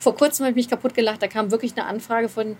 Vor 0.02 0.16
kurzem 0.16 0.46
habe 0.46 0.52
ich 0.52 0.66
mich 0.66 0.70
kaputt 0.70 0.94
gelacht. 0.94 1.22
Da 1.22 1.28
kam 1.28 1.52
wirklich 1.52 1.74
eine 1.76 1.88
Anfrage 1.88 2.30
von, 2.30 2.56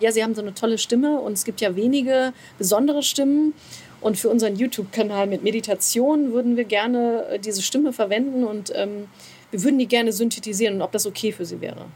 ja, 0.00 0.12
Sie 0.12 0.22
haben 0.22 0.34
so 0.34 0.42
eine 0.42 0.54
tolle 0.54 0.78
Stimme 0.78 1.20
und 1.20 1.32
es 1.32 1.44
gibt 1.44 1.60
ja 1.60 1.76
wenige 1.76 2.32
besondere 2.58 3.02
Stimmen. 3.02 3.54
Und 4.00 4.18
für 4.18 4.28
unseren 4.28 4.56
YouTube-Kanal 4.56 5.26
mit 5.26 5.42
Meditation 5.42 6.32
würden 6.32 6.56
wir 6.56 6.64
gerne 6.64 7.26
äh, 7.30 7.38
diese 7.38 7.62
Stimme 7.62 7.92
verwenden 7.92 8.44
und 8.44 8.70
ähm, 8.74 9.08
wir 9.50 9.62
würden 9.62 9.78
die 9.78 9.88
gerne 9.88 10.12
synthetisieren 10.12 10.76
und 10.76 10.82
ob 10.82 10.92
das 10.92 11.06
okay 11.06 11.32
für 11.32 11.44
Sie 11.46 11.60
wäre. 11.60 11.86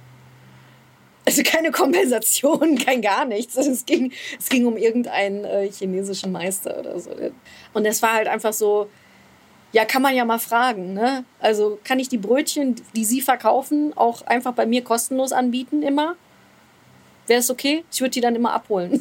Also 1.27 1.43
keine 1.45 1.71
Kompensation, 1.73 2.79
kein 2.79 3.03
gar 3.03 3.27
nichts. 3.27 3.57
Es 3.57 3.85
ging, 3.85 4.13
es 4.39 4.49
ging 4.49 4.67
um 4.67 4.77
irgendeinen 4.77 5.45
äh, 5.45 5.71
chinesischen 5.71 6.33
Meister 6.33 6.79
oder 6.81 6.99
so. 6.99 7.11
Und 7.75 7.85
es 7.85 8.01
war 8.03 8.15
halt 8.15 8.29
einfach 8.29 8.55
so, 8.55 8.89
ja, 9.73 9.85
kann 9.85 10.03
man 10.03 10.15
ja 10.15 10.25
mal 10.25 10.39
fragen. 10.39 10.95
Ne? 10.95 11.25
Also 11.39 11.79
kann 11.85 11.99
ich 11.99 12.09
die 12.09 12.19
Brötchen, 12.19 12.77
die 12.97 13.05
Sie 13.05 13.21
verkaufen, 13.21 13.93
auch 13.97 14.23
einfach 14.23 14.55
bei 14.55 14.67
mir 14.67 14.83
kostenlos 14.83 15.33
anbieten 15.33 15.83
immer? 15.83 16.17
Wäre 17.31 17.39
es 17.39 17.49
okay? 17.49 17.85
Ich 17.93 18.01
würde 18.01 18.11
die 18.11 18.21
dann 18.21 18.35
immer 18.35 18.53
abholen. 18.53 19.01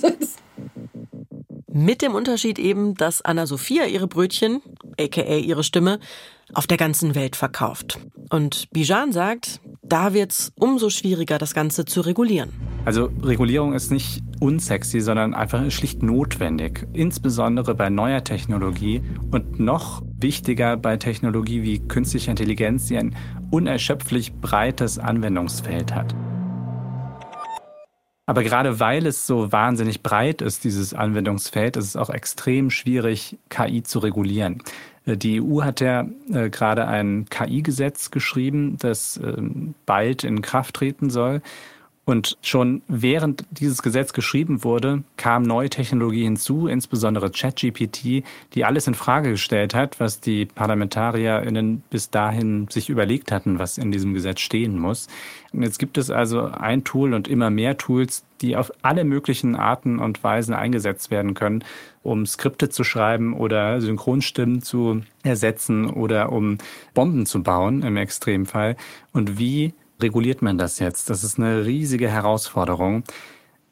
Mit 1.67 2.03
dem 2.03 2.13
Unterschied 2.13 2.59
eben, 2.59 2.93
dass 2.93 3.23
Anna-Sophia 3.23 3.85
ihre 3.85 4.05
Brötchen, 4.05 4.61
aka 4.99 5.21
ihre 5.21 5.63
Stimme, 5.63 5.99
auf 6.53 6.67
der 6.67 6.77
ganzen 6.77 7.15
Welt 7.15 7.35
verkauft. 7.35 7.97
Und 8.29 8.69
Bijan 8.69 9.13
sagt, 9.13 9.61
da 9.81 10.13
wird's 10.13 10.51
umso 10.53 10.91
schwieriger, 10.91 11.39
das 11.39 11.55
Ganze 11.55 11.85
zu 11.85 12.01
regulieren. 12.01 12.51
Also 12.85 13.09
Regulierung 13.23 13.73
ist 13.73 13.91
nicht 13.91 14.21
unsexy, 14.39 14.99
sondern 14.99 15.33
einfach 15.33 15.71
schlicht 15.71 16.03
notwendig. 16.03 16.85
Insbesondere 16.93 17.73
bei 17.73 17.89
neuer 17.89 18.23
Technologie 18.23 19.01
und 19.31 19.59
noch 19.59 20.03
wichtiger 20.19 20.77
bei 20.77 20.97
Technologie 20.97 21.63
wie 21.63 21.79
künstlicher 21.79 22.29
Intelligenz, 22.29 22.85
die 22.85 22.97
ein 22.99 23.15
unerschöpflich 23.49 24.33
breites 24.33 24.99
Anwendungsfeld 24.99 25.95
hat. 25.95 26.13
Aber 28.29 28.43
gerade 28.43 28.79
weil 28.79 29.07
es 29.07 29.25
so 29.25 29.51
wahnsinnig 29.51 30.03
breit 30.03 30.43
ist, 30.43 30.63
dieses 30.63 30.93
Anwendungsfeld, 30.93 31.77
ist 31.77 31.85
es 31.85 31.95
auch 31.95 32.11
extrem 32.11 32.69
schwierig, 32.69 33.39
KI 33.49 33.81
zu 33.81 33.97
regulieren. 33.97 34.61
Äh, 35.07 35.17
die 35.17 35.41
EU 35.41 35.63
hat 35.63 35.81
ja 35.81 36.07
äh, 36.31 36.51
gerade 36.51 36.87
ein 36.87 37.25
KI-Gesetz 37.27 38.11
geschrieben, 38.11 38.77
das 38.77 39.17
äh, 39.17 39.33
bald 39.87 40.23
in 40.23 40.43
Kraft 40.43 40.75
treten 40.75 41.09
soll. 41.09 41.41
Und 42.09 42.39
schon 42.41 42.81
während 42.87 43.45
dieses 43.51 43.83
Gesetz 43.83 44.13
geschrieben 44.13 44.63
wurde, 44.63 45.03
kam 45.15 45.43
neue 45.43 45.69
Technologie 45.69 46.23
hinzu, 46.23 46.65
insbesondere 46.65 47.29
ChatGPT, 47.29 48.23
die 48.55 48.65
alles 48.65 48.87
in 48.87 48.95
Frage 48.95 49.29
gestellt 49.29 49.75
hat, 49.75 49.99
was 49.99 50.19
die 50.19 50.47
ParlamentarierInnen 50.47 51.83
bis 51.91 52.09
dahin 52.09 52.67
sich 52.67 52.89
überlegt 52.89 53.31
hatten, 53.31 53.59
was 53.59 53.77
in 53.77 53.91
diesem 53.91 54.15
Gesetz 54.15 54.39
stehen 54.39 54.79
muss. 54.79 55.05
Und 55.53 55.61
jetzt 55.61 55.77
gibt 55.77 55.99
es 55.99 56.09
also 56.09 56.45
ein 56.45 56.83
Tool 56.83 57.13
und 57.13 57.27
immer 57.27 57.51
mehr 57.51 57.77
Tools, 57.77 58.23
die 58.41 58.55
auf 58.55 58.71
alle 58.81 59.03
möglichen 59.03 59.55
Arten 59.55 59.99
und 59.99 60.23
Weisen 60.23 60.55
eingesetzt 60.55 61.11
werden 61.11 61.35
können, 61.35 61.63
um 62.01 62.25
Skripte 62.25 62.69
zu 62.69 62.83
schreiben 62.83 63.35
oder 63.35 63.81
Synchronstimmen 63.81 64.63
zu 64.63 65.03
ersetzen 65.21 65.87
oder 65.87 66.31
um 66.31 66.57
Bomben 66.95 67.27
zu 67.27 67.43
bauen 67.43 67.83
im 67.83 67.97
Extremfall. 67.97 68.77
Und 69.13 69.37
wie 69.37 69.75
reguliert 70.01 70.41
man 70.41 70.57
das 70.57 70.79
jetzt? 70.79 71.09
Das 71.09 71.23
ist 71.23 71.37
eine 71.37 71.65
riesige 71.65 72.09
Herausforderung. 72.09 73.03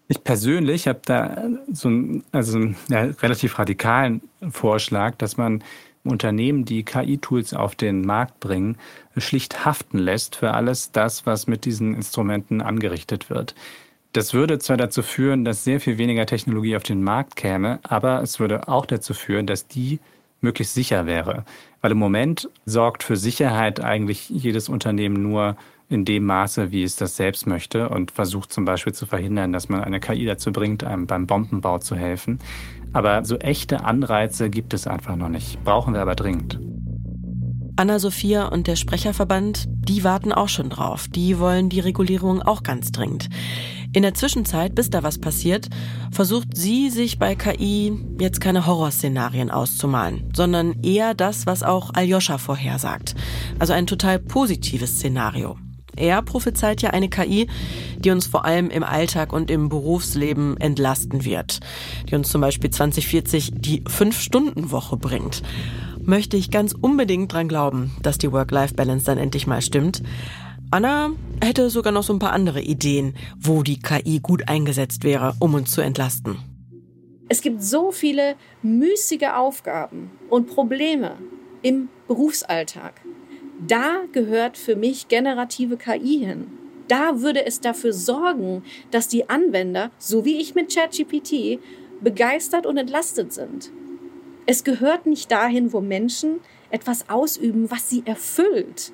Ich 0.08 0.24
persönlich 0.24 0.88
habe 0.88 1.02
da 1.06 1.44
so 1.72 1.90
einen, 1.90 2.24
also 2.32 2.58
einen 2.58 2.76
relativ 2.90 3.60
radikalen 3.60 4.22
Vorschlag, 4.50 5.16
dass 5.18 5.38
man 5.38 5.64
Unternehmen, 6.04 6.64
die 6.64 6.84
KI-Tools 6.84 7.54
auf 7.54 7.76
den 7.76 8.02
Markt 8.02 8.40
bringen, 8.40 8.78
schlicht 9.18 9.66
haften 9.66 9.98
lässt 9.98 10.38
für 10.38 10.54
alles 10.54 10.92
das, 10.92 11.26
was 11.26 11.48
mit 11.48 11.66
diesen 11.66 11.94
Instrumenten 11.96 12.62
angerichtet 12.62 13.30
wird. 13.30 13.56
Das 14.14 14.34
würde 14.34 14.58
zwar 14.58 14.78
dazu 14.78 15.04
führen, 15.04 15.44
dass 15.44 15.64
sehr 15.64 15.80
viel 15.80 15.98
weniger 15.98 16.26
Technologie 16.26 16.76
auf 16.76 16.84
den 16.84 17.04
Markt 17.04 17.36
käme, 17.36 17.80
aber 17.84 18.22
es 18.22 18.40
würde 18.40 18.68
auch 18.68 18.86
dazu 18.86 19.14
führen, 19.14 19.46
dass 19.46 19.68
die 19.68 20.00
möglichst 20.42 20.74
sicher 20.74 21.06
wäre. 21.06 21.44
Weil 21.82 21.92
im 21.92 21.98
Moment 21.98 22.50
sorgt 22.66 23.04
für 23.04 23.18
Sicherheit 23.18 23.80
eigentlich 23.80 24.30
jedes 24.30 24.70
Unternehmen 24.70 25.22
nur 25.22 25.58
in 25.90 26.06
dem 26.06 26.26
Maße, 26.26 26.72
wie 26.72 26.84
es 26.84 26.96
das 26.96 27.16
selbst 27.16 27.48
möchte 27.48 27.90
und 27.90 28.12
versucht 28.12 28.52
zum 28.52 28.66
Beispiel 28.66 28.94
zu 28.94 29.06
verhindern, 29.06 29.54
dass 29.54 29.70
man 29.70 29.84
eine 29.84 30.00
KI 30.00 30.26
dazu 30.26 30.52
bringt, 30.52 30.84
einem 30.84 31.08
beim 31.08 31.28
Bombenbau 31.28 31.80
zu 31.80 31.96
helfen. 31.96 32.40
Aber 32.94 33.24
so 33.24 33.38
echte 33.38 33.86
Anreize 33.86 34.50
gibt 34.50 34.74
es 34.74 34.88
einfach 34.88 35.16
noch 35.16 35.30
nicht. 35.30 35.64
Brauchen 35.64 35.94
wir 35.94 36.02
aber 36.02 36.16
dringend. 36.16 36.60
Anna-Sophia 37.78 38.48
und 38.48 38.66
der 38.66 38.76
Sprecherverband, 38.76 39.66
die 39.68 40.04
warten 40.04 40.34
auch 40.34 40.50
schon 40.50 40.70
drauf. 40.70 41.08
Die 41.08 41.38
wollen 41.38 41.70
die 41.70 41.80
Regulierung 41.80 42.42
auch 42.42 42.64
ganz 42.64 42.92
dringend. 42.92 43.30
In 43.94 44.02
der 44.02 44.16
Zwischenzeit, 44.16 44.76
bis 44.76 44.90
da 44.90 45.04
was 45.04 45.20
passiert, 45.20 45.70
versucht 46.12 46.58
sie 46.58 46.90
sich 46.90 47.20
bei 47.20 47.36
KI 47.36 47.94
jetzt 48.20 48.42
keine 48.42 48.66
Horrorszenarien 48.66 49.52
auszumalen, 49.52 50.30
sondern 50.36 50.82
eher 50.84 51.14
das, 51.14 51.46
was 51.46 51.64
auch 51.64 51.94
Aljoscha 51.94 52.40
vorhersagt. 52.40 53.16
Also 53.60 53.74
ein 53.74 53.88
total 53.88 54.20
positives 54.20 54.98
Szenario. 54.98 55.58
Er 55.98 56.22
prophezeit 56.22 56.82
ja 56.82 56.92
eine 56.92 57.10
KI, 57.10 57.48
die 57.98 58.12
uns 58.12 58.28
vor 58.28 58.46
allem 58.46 58.70
im 58.70 58.84
Alltag 58.84 59.34
und 59.34 59.52
im 59.52 59.70
Berufsleben 59.70 60.58
entlasten 60.58 61.26
wird. 61.26 61.60
Die 62.10 62.16
uns 62.16 62.30
zum 62.30 62.42
Beispiel 62.42 62.70
2040 62.70 63.54
die 63.56 63.84
Fünf-Stunden-Woche 63.88 64.98
bringt. 64.98 65.42
Möchte 66.02 66.38
ich 66.38 66.52
ganz 66.52 66.74
unbedingt 66.74 67.34
dran 67.34 67.48
glauben, 67.48 67.92
dass 68.02 68.18
die 68.18 68.32
Work-Life-Balance 68.32 69.06
dann 69.06 69.18
endlich 69.18 69.48
mal 69.48 69.62
stimmt. 69.62 70.04
Anna 70.70 71.12
hätte 71.42 71.70
sogar 71.70 71.92
noch 71.94 72.04
so 72.04 72.14
ein 72.14 72.20
paar 72.20 72.34
andere 72.34 72.62
Ideen, 72.62 73.16
wo 73.38 73.64
die 73.64 73.80
KI 73.80 74.20
gut 74.20 74.48
eingesetzt 74.48 75.04
wäre, 75.04 75.34
um 75.40 75.54
uns 75.54 75.72
zu 75.72 75.82
entlasten. 75.82 76.38
Es 77.30 77.42
gibt 77.42 77.62
so 77.62 77.92
viele 77.92 78.36
müßige 78.62 79.34
Aufgaben 79.36 80.12
und 80.30 80.48
Probleme 80.48 81.18
im 81.62 81.90
Berufsalltag. 82.08 83.02
Da 83.60 84.04
gehört 84.12 84.58
für 84.58 84.76
mich 84.76 85.08
generative 85.08 85.78
KI 85.78 86.20
hin. 86.20 86.48
Da 86.88 87.22
würde 87.22 87.46
es 87.46 87.60
dafür 87.60 87.92
sorgen, 87.92 88.64
dass 88.92 89.08
die 89.08 89.30
Anwender, 89.30 89.92
so 89.98 90.26
wie 90.26 90.40
ich 90.40 90.56
mit 90.56 90.74
ChatGPT, 90.74 91.60
begeistert 92.00 92.66
und 92.66 92.78
entlastet 92.78 93.34
sind. 93.34 93.72
Es 94.46 94.64
gehört 94.64 95.06
nicht 95.06 95.32
dahin, 95.32 95.74
wo 95.74 95.82
Menschen 95.82 96.40
etwas 96.70 97.10
ausüben, 97.10 97.70
was 97.72 97.90
sie 97.90 98.04
erfüllt. 98.06 98.94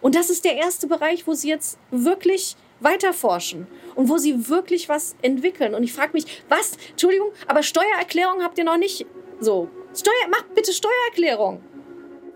Und 0.00 0.14
das 0.14 0.30
ist 0.30 0.44
der 0.44 0.56
erste 0.56 0.86
Bereich, 0.86 1.26
wo 1.26 1.34
sie 1.34 1.48
jetzt 1.48 1.78
wirklich 1.90 2.56
weiterforschen 2.80 3.66
und 3.94 4.08
wo 4.08 4.18
sie 4.18 4.48
wirklich 4.48 4.88
was 4.88 5.16
entwickeln. 5.22 5.74
Und 5.74 5.82
ich 5.82 5.92
frage 5.92 6.12
mich, 6.12 6.42
was? 6.48 6.72
Entschuldigung, 6.90 7.30
aber 7.46 7.62
Steuererklärung 7.62 8.42
habt 8.42 8.58
ihr 8.58 8.64
noch 8.64 8.78
nicht 8.78 9.06
so 9.40 9.68
Steuer, 9.92 10.28
mach 10.30 10.44
bitte 10.54 10.72
Steuererklärung. 10.72 11.60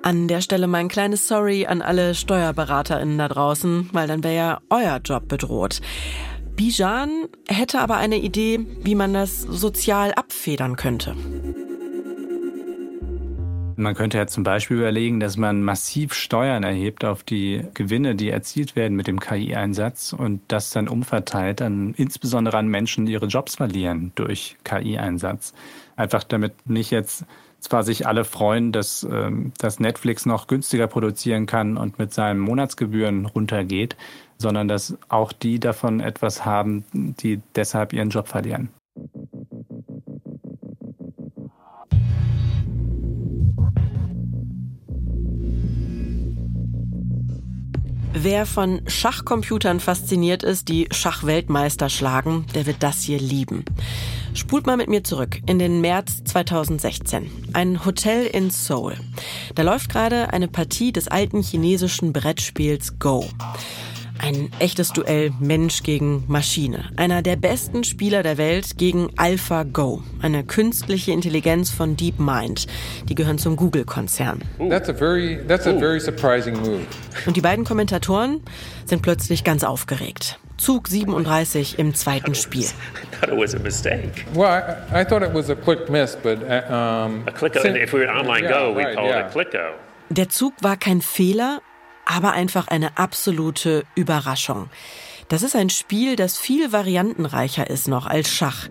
An 0.05 0.29
der 0.29 0.43
Stelle 0.43 0.67
mein 0.67 0.88
kleines 0.88 1.29
Sorry 1.29 1.64
an 1.64 1.81
alle 1.81 2.14
SteuerberaterInnen 2.14 3.17
da 3.17 3.27
draußen, 3.27 3.88
weil 3.93 4.07
dann 4.07 4.23
wäre 4.23 4.35
ja 4.35 4.61
euer 4.69 5.01
Job 5.03 5.29
bedroht. 5.29 5.81
Bijan 6.57 7.29
hätte 7.49 7.81
aber 7.81 7.97
eine 7.97 8.19
Idee, 8.19 8.67
wie 8.83 8.97
man 8.97 9.14
das 9.14 9.40
sozial 9.40 10.12
abfedern 10.12 10.77
könnte. 10.77 11.17
Man 13.77 13.95
könnte 13.95 14.19
ja 14.19 14.27
zum 14.27 14.45
Beispiel 14.45 14.77
überlegen, 14.77 15.21
dass 15.21 15.38
man 15.38 15.62
massiv 15.62 16.12
Steuern 16.12 16.64
erhebt 16.64 17.03
auf 17.03 17.23
die 17.23 17.62
Gewinne, 17.73 18.14
die 18.14 18.29
erzielt 18.29 18.77
werden 18.77 18.99
mit 18.99 19.07
dem 19.07 19.19
KI-Einsatz 19.19 20.12
und 20.12 20.43
das 20.49 20.69
dann 20.69 20.87
umverteilt, 20.87 21.62
an, 21.62 21.95
insbesondere 21.97 22.59
an 22.59 22.69
Menschen, 22.69 23.07
die 23.07 23.12
ihre 23.12 23.27
Jobs 23.27 23.55
verlieren 23.55 24.12
durch 24.17 24.59
KI-Einsatz. 24.64 25.55
Einfach 25.97 26.25
damit 26.25 26.53
nicht 26.69 26.90
jetzt 26.90 27.25
zwar 27.64 27.83
sich 27.83 28.07
alle 28.07 28.24
freuen, 28.24 28.72
dass, 28.72 29.07
ähm, 29.11 29.53
dass 29.59 29.81
Netflix 29.81 30.27
noch 30.27 30.46
günstiger 30.46 30.87
produzieren 30.87 31.46
kann 31.46 31.77
und 31.77 31.98
mit 31.98 32.12
seinen 32.12 32.38
Monatsgebühren 32.38 33.27
runtergeht, 33.27 33.96
sondern 34.38 34.68
dass 34.68 34.96
auch 35.09 35.33
die 35.33 35.59
davon 35.59 36.00
etwas 36.00 36.44
haben, 36.44 36.85
die 36.92 37.40
deshalb 37.55 37.92
ihren 37.92 38.11
Job 38.11 38.29
verlieren. 38.29 38.68
Wer 48.25 48.47
von 48.47 48.81
Schachcomputern 48.87 49.81
fasziniert 49.81 50.45
ist, 50.45 50.71
die 50.71 50.89
Schachweltmeister 50.91 51.91
schlagen, 51.91 52.47
der 52.55 52.65
wird 52.65 52.83
das 52.83 53.03
hier 53.03 53.19
lieben. 53.19 53.67
Spult 54.33 54.67
mal 54.67 54.79
mit 54.79 54.89
mir 54.89 55.05
zurück 55.05 55.43
in 55.45 55.59
den 55.59 55.83
März 55.83 56.25
2016. 56.25 57.31
Ein 57.53 57.85
Hotel 57.85 58.25
in 58.25 58.49
Seoul. 58.49 58.97
Da 59.55 59.63
läuft 59.63 59.91
gerade 59.91 60.33
eine 60.33 60.49
Partie 60.49 60.91
des 60.91 61.07
alten 61.09 61.43
chinesischen 61.43 62.15
Brettspiels 62.15 62.99
Go. 62.99 63.29
Ein 64.18 64.50
echtes 64.61 64.92
Duell 64.92 65.33
Mensch 65.40 65.83
gegen 65.83 66.24
Maschine. 66.29 66.90
Einer 66.96 67.20
der 67.22 67.37
besten 67.37 67.83
Spieler 67.85 68.22
der 68.22 68.38
Welt 68.38 68.79
gegen 68.79 69.11
AlphaGo, 69.16 70.03
eine 70.22 70.44
künstliche 70.44 71.12
Intelligenz 71.12 71.70
von 71.70 71.96
DeepMind. 71.96 72.66
Die 73.09 73.14
gehören 73.14 73.38
zum 73.38 73.57
Google-Konzern. 73.57 74.42
Und 74.59 74.72
die 77.37 77.40
beiden 77.40 77.64
Kommentatoren 77.64 78.40
sind 78.87 79.03
plötzlich 79.03 79.44
ganz 79.44 79.64
aufgeregt. 79.64 80.38
Zug 80.57 80.88
37 80.88 81.79
im 81.79 81.94
zweiten 81.94 82.35
Spiel. 82.35 82.66
Well, 84.35 84.62
I, 84.92 85.00
I 85.00 85.05
thought 85.05 85.22
it 85.22 85.35
was 85.35 85.50
a 85.50 85.55
quick 85.57 85.90
miss, 85.90 86.16
but 86.16 86.38
uh, 86.42 86.62
um, 86.72 87.24
A 87.27 87.33
since- 87.61 87.77
if 87.83 87.92
we 87.92 88.00
were 88.00 88.09
online 88.11 88.44
Yeah, 88.44 88.50
Go, 88.53 88.74
we'd 88.77 88.85
right, 88.85 88.94
call 88.96 89.07
yeah. 89.09 89.20
it 89.20 89.27
a 89.27 89.31
clicko. 89.31 89.74
Der 90.11 90.29
Zug 90.29 90.53
war 90.61 90.77
kein 90.77 91.00
Fehler, 91.00 91.61
aber 92.05 92.33
einfach 92.33 92.69
eine 92.69 92.97
absolute 92.99 93.85
Überraschung. 93.95 94.69
Das 95.29 95.43
ist 95.43 95.57
ein 95.57 95.71
Spiel, 95.71 96.17
das 96.17 96.37
viel 96.37 96.73
variantenreicher 96.73 97.69
ist 97.69 97.88
noch 97.88 98.07
als 98.07 98.29
Schach 98.29 98.69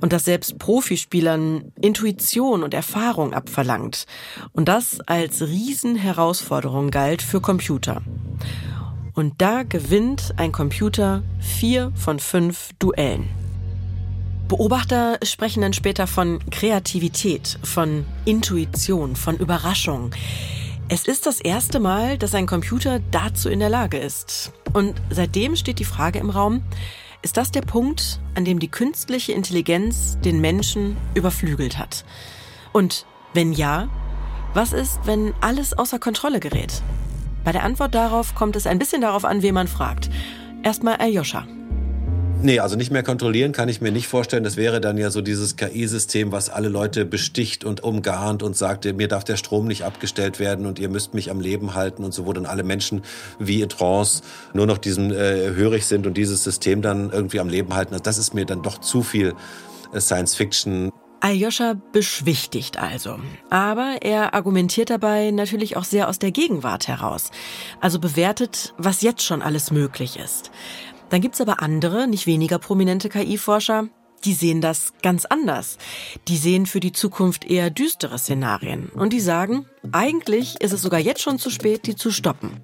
und 0.00 0.12
das 0.12 0.24
selbst 0.24 0.58
Profispielern 0.58 1.72
Intuition 1.80 2.62
und 2.62 2.72
Erfahrung 2.72 3.34
abverlangt 3.34 4.06
und 4.52 4.68
das 4.68 5.00
als 5.06 5.42
Riesenherausforderung 5.42 6.90
galt 6.90 7.20
für 7.20 7.40
Computer. 7.40 8.02
Und 9.14 9.42
da 9.42 9.64
gewinnt 9.64 10.34
ein 10.36 10.52
Computer 10.52 11.24
vier 11.40 11.92
von 11.96 12.20
fünf 12.20 12.70
Duellen. 12.78 13.28
Beobachter 14.46 15.18
sprechen 15.24 15.60
dann 15.60 15.72
später 15.72 16.06
von 16.06 16.38
Kreativität, 16.50 17.58
von 17.64 18.06
Intuition, 18.24 19.16
von 19.16 19.36
Überraschung. 19.36 20.12
Es 20.90 21.06
ist 21.06 21.26
das 21.26 21.40
erste 21.40 21.80
Mal, 21.80 22.16
dass 22.16 22.34
ein 22.34 22.46
Computer 22.46 22.98
dazu 23.10 23.50
in 23.50 23.58
der 23.60 23.68
Lage 23.68 23.98
ist. 23.98 24.52
Und 24.72 24.94
seitdem 25.10 25.54
steht 25.54 25.80
die 25.80 25.84
Frage 25.84 26.18
im 26.18 26.30
Raum, 26.30 26.62
ist 27.20 27.36
das 27.36 27.50
der 27.50 27.60
Punkt, 27.60 28.20
an 28.34 28.46
dem 28.46 28.58
die 28.58 28.70
künstliche 28.70 29.32
Intelligenz 29.32 30.18
den 30.24 30.40
Menschen 30.40 30.96
überflügelt 31.14 31.78
hat? 31.78 32.06
Und 32.72 33.04
wenn 33.34 33.52
ja, 33.52 33.90
was 34.54 34.72
ist, 34.72 35.00
wenn 35.04 35.34
alles 35.42 35.74
außer 35.76 35.98
Kontrolle 35.98 36.40
gerät? 36.40 36.80
Bei 37.44 37.52
der 37.52 37.64
Antwort 37.64 37.94
darauf 37.94 38.34
kommt 38.34 38.56
es 38.56 38.66
ein 38.66 38.78
bisschen 38.78 39.02
darauf 39.02 39.26
an, 39.26 39.42
wen 39.42 39.54
man 39.54 39.68
fragt. 39.68 40.08
Erstmal 40.62 40.96
Aljoscha. 40.96 41.46
Nee, 42.40 42.60
also 42.60 42.76
nicht 42.76 42.92
mehr 42.92 43.02
kontrollieren 43.02 43.50
kann 43.50 43.68
ich 43.68 43.80
mir 43.80 43.90
nicht 43.90 44.06
vorstellen. 44.06 44.44
Das 44.44 44.56
wäre 44.56 44.80
dann 44.80 44.96
ja 44.96 45.10
so 45.10 45.20
dieses 45.22 45.56
KI-System, 45.56 46.30
was 46.30 46.50
alle 46.50 46.68
Leute 46.68 47.04
besticht 47.04 47.64
und 47.64 47.82
umgarnt 47.82 48.44
und 48.44 48.56
sagt, 48.56 48.84
mir 48.84 49.08
darf 49.08 49.24
der 49.24 49.36
Strom 49.36 49.66
nicht 49.66 49.84
abgestellt 49.84 50.38
werden 50.38 50.64
und 50.64 50.78
ihr 50.78 50.88
müsst 50.88 51.14
mich 51.14 51.32
am 51.32 51.40
Leben 51.40 51.74
halten 51.74 52.04
und 52.04 52.14
so, 52.14 52.26
wo 52.26 52.32
dann 52.32 52.46
alle 52.46 52.62
Menschen 52.62 53.02
wie 53.40 53.60
in 53.60 53.68
Trance 53.68 54.22
nur 54.54 54.66
noch 54.66 54.78
diesem 54.78 55.10
äh, 55.10 55.50
hörig 55.54 55.84
sind 55.86 56.06
und 56.06 56.16
dieses 56.16 56.44
System 56.44 56.80
dann 56.80 57.10
irgendwie 57.10 57.40
am 57.40 57.48
Leben 57.48 57.74
halten. 57.74 57.92
Also 57.92 58.04
das 58.04 58.18
ist 58.18 58.34
mir 58.34 58.44
dann 58.46 58.62
doch 58.62 58.78
zu 58.78 59.02
viel 59.02 59.34
äh, 59.92 60.00
Science 60.00 60.36
Fiction. 60.36 60.92
Aljoscha 61.20 61.74
beschwichtigt 61.90 62.78
also. 62.78 63.18
Aber 63.50 63.96
er 64.02 64.34
argumentiert 64.34 64.90
dabei 64.90 65.32
natürlich 65.32 65.76
auch 65.76 65.82
sehr 65.82 66.08
aus 66.08 66.20
der 66.20 66.30
Gegenwart 66.30 66.86
heraus. 66.86 67.32
Also 67.80 67.98
bewertet, 67.98 68.74
was 68.78 69.02
jetzt 69.02 69.22
schon 69.24 69.42
alles 69.42 69.72
möglich 69.72 70.20
ist. 70.20 70.52
Dann 71.10 71.20
gibt's 71.20 71.40
aber 71.40 71.62
andere, 71.62 72.06
nicht 72.06 72.26
weniger 72.26 72.58
prominente 72.58 73.08
KI-Forscher, 73.08 73.88
die 74.24 74.34
sehen 74.34 74.60
das 74.60 74.92
ganz 75.02 75.24
anders. 75.24 75.78
Die 76.26 76.36
sehen 76.36 76.66
für 76.66 76.80
die 76.80 76.92
Zukunft 76.92 77.44
eher 77.44 77.70
düstere 77.70 78.18
Szenarien. 78.18 78.88
Und 78.88 79.12
die 79.12 79.20
sagen, 79.20 79.66
eigentlich 79.92 80.60
ist 80.60 80.72
es 80.72 80.82
sogar 80.82 81.00
jetzt 81.00 81.22
schon 81.22 81.38
zu 81.38 81.50
spät, 81.50 81.86
die 81.86 81.94
zu 81.94 82.10
stoppen. 82.10 82.60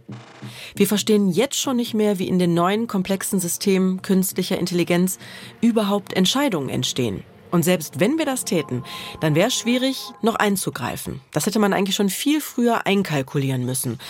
Wir 0.75 0.87
verstehen 0.87 1.31
jetzt 1.31 1.57
schon 1.57 1.77
nicht 1.77 1.95
mehr, 1.95 2.19
wie 2.19 2.29
in 2.29 2.39
den 2.39 2.55
neuen 2.55 2.89
komplexen 2.89 3.39
Systemen 3.39 4.03
künstlicher 4.03 4.59
Intelligenz 4.59 5.19
überhaupt 5.61 6.13
Entscheidungen 6.15 6.69
entstehen. 6.69 7.23
Und 7.53 7.63
selbst 7.63 8.01
wenn 8.01 8.19
wir 8.19 8.27
das 8.27 8.45
täten, 8.45 8.83
dann 9.21 9.37
wäre 9.37 9.47
es 9.47 9.55
schwierig, 9.55 10.11
noch 10.23 10.35
einzugreifen. 10.35 11.21
Das 11.31 11.47
hätte 11.47 11.61
man 11.61 11.73
eigentlich 11.73 11.95
schon 11.95 12.09
viel 12.09 12.41
früher 12.41 12.85
einkalkulieren 12.85 13.65
müssen, 13.65 14.01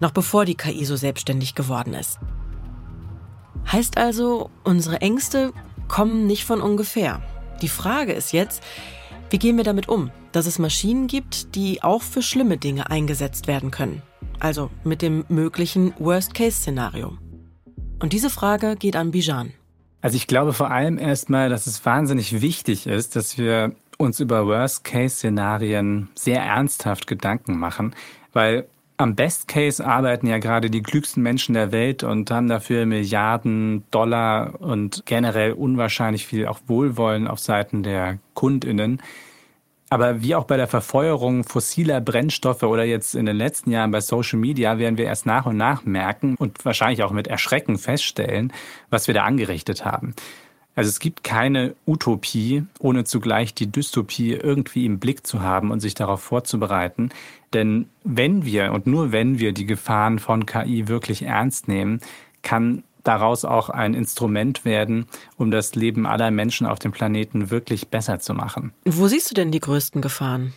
noch 0.00 0.10
bevor 0.10 0.46
die 0.46 0.54
KI 0.54 0.86
so 0.86 0.96
selbstständig 0.96 1.54
geworden 1.54 1.92
ist. 1.92 2.18
Heißt 3.70 3.98
also, 3.98 4.50
unsere 4.62 5.00
Ängste 5.00 5.52
kommen 5.88 6.26
nicht 6.26 6.44
von 6.44 6.60
ungefähr. 6.60 7.22
Die 7.62 7.68
Frage 7.68 8.12
ist 8.12 8.32
jetzt, 8.32 8.62
wie 9.30 9.38
gehen 9.38 9.56
wir 9.56 9.64
damit 9.64 9.88
um, 9.88 10.10
dass 10.32 10.46
es 10.46 10.58
Maschinen 10.58 11.06
gibt, 11.06 11.54
die 11.54 11.82
auch 11.82 12.02
für 12.02 12.22
schlimme 12.22 12.58
Dinge 12.58 12.90
eingesetzt 12.90 13.46
werden 13.46 13.70
können? 13.70 14.02
Also 14.38 14.70
mit 14.84 15.02
dem 15.02 15.24
möglichen 15.28 15.94
Worst-Case-Szenario. 15.98 17.16
Und 18.00 18.12
diese 18.12 18.30
Frage 18.30 18.76
geht 18.76 18.96
an 18.96 19.12
Bijan. 19.12 19.52
Also 20.02 20.16
ich 20.16 20.26
glaube 20.26 20.52
vor 20.52 20.70
allem 20.70 20.98
erstmal, 20.98 21.48
dass 21.48 21.66
es 21.66 21.84
wahnsinnig 21.86 22.42
wichtig 22.42 22.86
ist, 22.86 23.16
dass 23.16 23.38
wir 23.38 23.74
uns 23.96 24.20
über 24.20 24.46
Worst-Case-Szenarien 24.46 26.10
sehr 26.14 26.42
ernsthaft 26.42 27.06
Gedanken 27.06 27.58
machen, 27.58 27.94
weil 28.32 28.66
am 28.96 29.16
Best 29.16 29.48
Case 29.48 29.84
arbeiten 29.84 30.26
ja 30.26 30.38
gerade 30.38 30.70
die 30.70 30.82
klügsten 30.82 31.22
Menschen 31.22 31.54
der 31.54 31.72
Welt 31.72 32.02
und 32.02 32.30
haben 32.30 32.48
dafür 32.48 32.86
Milliarden 32.86 33.84
Dollar 33.90 34.60
und 34.60 35.02
generell 35.04 35.52
unwahrscheinlich 35.52 36.26
viel 36.26 36.46
auch 36.46 36.60
Wohlwollen 36.66 37.26
auf 37.26 37.40
Seiten 37.40 37.82
der 37.82 38.18
Kundinnen. 38.34 39.02
Aber 39.90 40.22
wie 40.22 40.34
auch 40.34 40.44
bei 40.44 40.56
der 40.56 40.66
Verfeuerung 40.66 41.44
fossiler 41.44 42.00
Brennstoffe 42.00 42.62
oder 42.62 42.84
jetzt 42.84 43.14
in 43.14 43.26
den 43.26 43.36
letzten 43.36 43.70
Jahren 43.70 43.90
bei 43.90 44.00
Social 44.00 44.38
Media 44.38 44.78
werden 44.78 44.96
wir 44.98 45.04
erst 45.04 45.26
nach 45.26 45.46
und 45.46 45.56
nach 45.56 45.84
merken 45.84 46.36
und 46.36 46.64
wahrscheinlich 46.64 47.02
auch 47.02 47.12
mit 47.12 47.28
Erschrecken 47.28 47.78
feststellen, 47.78 48.52
was 48.90 49.06
wir 49.06 49.14
da 49.14 49.24
angerichtet 49.24 49.84
haben. 49.84 50.14
Also 50.74 50.88
es 50.88 50.98
gibt 50.98 51.22
keine 51.22 51.74
Utopie, 51.86 52.64
ohne 52.78 53.04
zugleich 53.04 53.54
die 53.54 53.68
Dystopie 53.68 54.32
irgendwie 54.32 54.86
im 54.86 54.98
Blick 54.98 55.26
zu 55.26 55.40
haben 55.40 55.70
und 55.70 55.80
sich 55.80 55.94
darauf 55.94 56.20
vorzubereiten. 56.20 57.10
Denn 57.52 57.88
wenn 58.02 58.44
wir 58.44 58.72
und 58.72 58.86
nur 58.86 59.12
wenn 59.12 59.38
wir 59.38 59.52
die 59.52 59.66
Gefahren 59.66 60.18
von 60.18 60.46
KI 60.46 60.88
wirklich 60.88 61.22
ernst 61.22 61.68
nehmen, 61.68 62.00
kann 62.42 62.82
daraus 63.04 63.44
auch 63.44 63.68
ein 63.68 63.94
Instrument 63.94 64.64
werden, 64.64 65.06
um 65.36 65.50
das 65.50 65.74
Leben 65.74 66.06
aller 66.06 66.30
Menschen 66.30 66.66
auf 66.66 66.78
dem 66.78 66.90
Planeten 66.90 67.50
wirklich 67.50 67.88
besser 67.88 68.18
zu 68.18 68.34
machen. 68.34 68.72
Wo 68.84 69.06
siehst 69.06 69.30
du 69.30 69.34
denn 69.34 69.52
die 69.52 69.60
größten 69.60 70.02
Gefahren? 70.02 70.54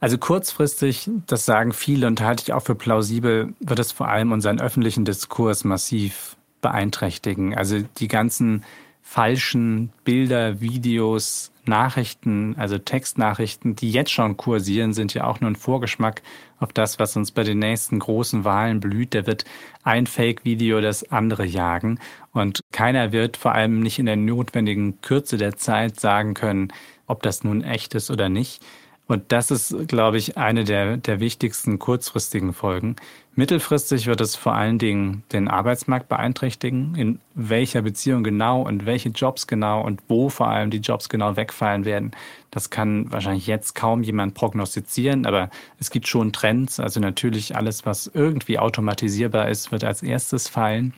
Also 0.00 0.18
kurzfristig, 0.18 1.08
das 1.26 1.46
sagen 1.46 1.72
viele 1.72 2.06
und 2.06 2.20
halte 2.20 2.42
ich 2.42 2.52
auch 2.52 2.62
für 2.62 2.74
plausibel, 2.74 3.54
wird 3.60 3.78
es 3.78 3.92
vor 3.92 4.08
allem 4.08 4.32
unseren 4.32 4.60
öffentlichen 4.60 5.06
Diskurs 5.06 5.64
massiv 5.64 6.36
beeinträchtigen. 6.60 7.56
Also 7.56 7.80
die 7.98 8.08
ganzen 8.08 8.64
falschen 9.06 9.92
Bilder, 10.02 10.62
Videos, 10.62 11.52
Nachrichten, 11.66 12.56
also 12.58 12.78
Textnachrichten, 12.78 13.76
die 13.76 13.92
jetzt 13.92 14.10
schon 14.10 14.36
kursieren, 14.36 14.92
sind 14.92 15.12
ja 15.14 15.24
auch 15.24 15.40
nur 15.40 15.50
ein 15.50 15.56
Vorgeschmack 15.56 16.22
auf 16.58 16.72
das, 16.72 16.98
was 16.98 17.14
uns 17.16 17.30
bei 17.30 17.44
den 17.44 17.58
nächsten 17.58 17.98
großen 17.98 18.44
Wahlen 18.44 18.80
blüht. 18.80 19.14
Da 19.14 19.26
wird 19.26 19.44
ein 19.82 20.06
Fake-Video 20.06 20.80
das 20.80 21.10
andere 21.12 21.44
jagen 21.44 22.00
und 22.32 22.60
keiner 22.72 23.12
wird 23.12 23.36
vor 23.36 23.52
allem 23.52 23.80
nicht 23.80 23.98
in 23.98 24.06
der 24.06 24.16
notwendigen 24.16 25.00
Kürze 25.02 25.36
der 25.36 25.56
Zeit 25.56 26.00
sagen 26.00 26.32
können, 26.34 26.72
ob 27.06 27.22
das 27.22 27.44
nun 27.44 27.62
echt 27.62 27.94
ist 27.94 28.10
oder 28.10 28.30
nicht. 28.30 28.64
Und 29.06 29.32
das 29.32 29.50
ist, 29.50 29.86
glaube 29.86 30.16
ich, 30.16 30.38
eine 30.38 30.64
der, 30.64 30.96
der 30.96 31.20
wichtigsten 31.20 31.78
kurzfristigen 31.78 32.54
Folgen. 32.54 32.96
Mittelfristig 33.34 34.06
wird 34.06 34.20
es 34.22 34.34
vor 34.34 34.54
allen 34.54 34.78
Dingen 34.78 35.24
den 35.32 35.48
Arbeitsmarkt 35.48 36.08
beeinträchtigen, 36.08 36.94
in 36.94 37.20
welcher 37.34 37.82
Beziehung 37.82 38.24
genau 38.24 38.62
und 38.62 38.86
welche 38.86 39.10
Jobs 39.10 39.46
genau 39.46 39.82
und 39.82 40.00
wo 40.08 40.30
vor 40.30 40.48
allem 40.48 40.70
die 40.70 40.78
Jobs 40.78 41.10
genau 41.10 41.36
wegfallen 41.36 41.84
werden. 41.84 42.12
Das 42.50 42.70
kann 42.70 43.12
wahrscheinlich 43.12 43.46
jetzt 43.46 43.74
kaum 43.74 44.02
jemand 44.02 44.34
prognostizieren, 44.34 45.26
aber 45.26 45.50
es 45.78 45.90
gibt 45.90 46.08
schon 46.08 46.32
Trends. 46.32 46.80
Also 46.80 47.00
natürlich 47.00 47.56
alles, 47.56 47.84
was 47.84 48.06
irgendwie 48.06 48.58
automatisierbar 48.58 49.48
ist, 49.48 49.70
wird 49.70 49.84
als 49.84 50.02
erstes 50.02 50.48
fallen. 50.48 50.94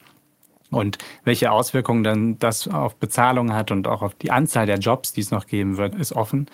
Und 0.71 0.99
welche 1.25 1.51
Auswirkungen 1.51 2.05
dann 2.05 2.39
das 2.39 2.69
auf 2.69 2.97
Bezahlung 2.97 3.53
hat 3.53 3.71
und 3.71 3.89
auch 3.89 4.03
auf 4.03 4.15
die 4.15 4.31
Anzahl 4.31 4.67
der 4.67 4.79
Jobs, 4.79 5.13
die 5.13 5.21
es 5.23 5.31
noch 5.31 5.47
geben 5.47 5.77
wird, 5.77 5.95
ist 5.95 6.13
offen. 6.13 6.49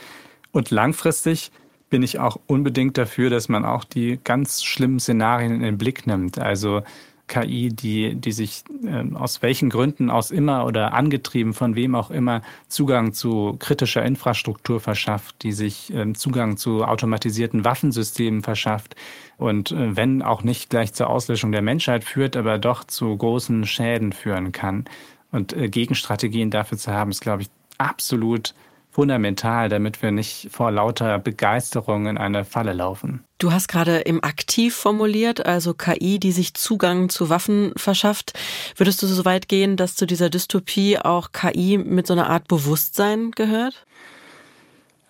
Und 0.52 0.70
langfristig 0.70 1.50
bin 1.90 2.02
ich 2.02 2.18
auch 2.18 2.38
unbedingt 2.46 2.96
dafür, 2.96 3.28
dass 3.30 3.48
man 3.48 3.64
auch 3.64 3.84
die 3.84 4.18
ganz 4.22 4.62
schlimmen 4.62 5.00
Szenarien 5.00 5.52
in 5.52 5.62
den 5.62 5.78
Blick 5.78 6.06
nimmt. 6.06 6.38
Also 6.38 6.82
KI, 7.28 7.70
die, 7.70 8.14
die 8.14 8.32
sich 8.32 8.64
äh, 8.84 9.14
aus 9.14 9.42
welchen 9.42 9.70
Gründen 9.70 10.10
aus 10.10 10.30
immer 10.30 10.66
oder 10.66 10.92
angetrieben 10.92 11.54
von 11.54 11.76
wem 11.76 11.94
auch 11.94 12.10
immer 12.10 12.42
Zugang 12.68 13.12
zu 13.12 13.56
kritischer 13.58 14.04
Infrastruktur 14.04 14.80
verschafft, 14.80 15.42
die 15.42 15.52
sich 15.52 15.92
äh, 15.94 16.12
Zugang 16.12 16.56
zu 16.56 16.84
automatisierten 16.84 17.64
Waffensystemen 17.64 18.42
verschafft 18.42 18.96
und 19.38 19.72
äh, 19.72 19.96
wenn 19.96 20.20
auch 20.22 20.42
nicht 20.42 20.68
gleich 20.68 20.92
zur 20.92 21.08
Auslöschung 21.08 21.52
der 21.52 21.62
Menschheit 21.62 22.04
führt, 22.04 22.36
aber 22.36 22.58
doch 22.58 22.84
zu 22.84 23.16
großen 23.16 23.66
Schäden 23.66 24.12
führen 24.12 24.52
kann. 24.52 24.84
Und 25.30 25.54
äh, 25.54 25.68
Gegenstrategien 25.68 26.50
dafür 26.50 26.76
zu 26.76 26.92
haben, 26.92 27.10
ist, 27.10 27.22
glaube 27.22 27.42
ich, 27.42 27.48
absolut 27.78 28.54
fundamental, 28.92 29.70
damit 29.70 30.02
wir 30.02 30.12
nicht 30.12 30.48
vor 30.52 30.70
lauter 30.70 31.18
Begeisterung 31.18 32.06
in 32.06 32.18
eine 32.18 32.44
Falle 32.44 32.74
laufen. 32.74 33.24
Du 33.38 33.50
hast 33.50 33.66
gerade 33.66 33.98
im 34.00 34.22
Aktiv 34.22 34.76
formuliert, 34.76 35.44
also 35.44 35.72
KI, 35.74 36.20
die 36.20 36.30
sich 36.30 36.54
Zugang 36.54 37.08
zu 37.08 37.30
Waffen 37.30 37.72
verschafft. 37.76 38.38
Würdest 38.76 39.02
du 39.02 39.06
so 39.06 39.24
weit 39.24 39.48
gehen, 39.48 39.76
dass 39.76 39.96
zu 39.96 40.06
dieser 40.06 40.30
Dystopie 40.30 40.98
auch 40.98 41.32
KI 41.32 41.78
mit 41.78 42.06
so 42.06 42.12
einer 42.12 42.28
Art 42.28 42.46
Bewusstsein 42.48 43.30
gehört? 43.32 43.86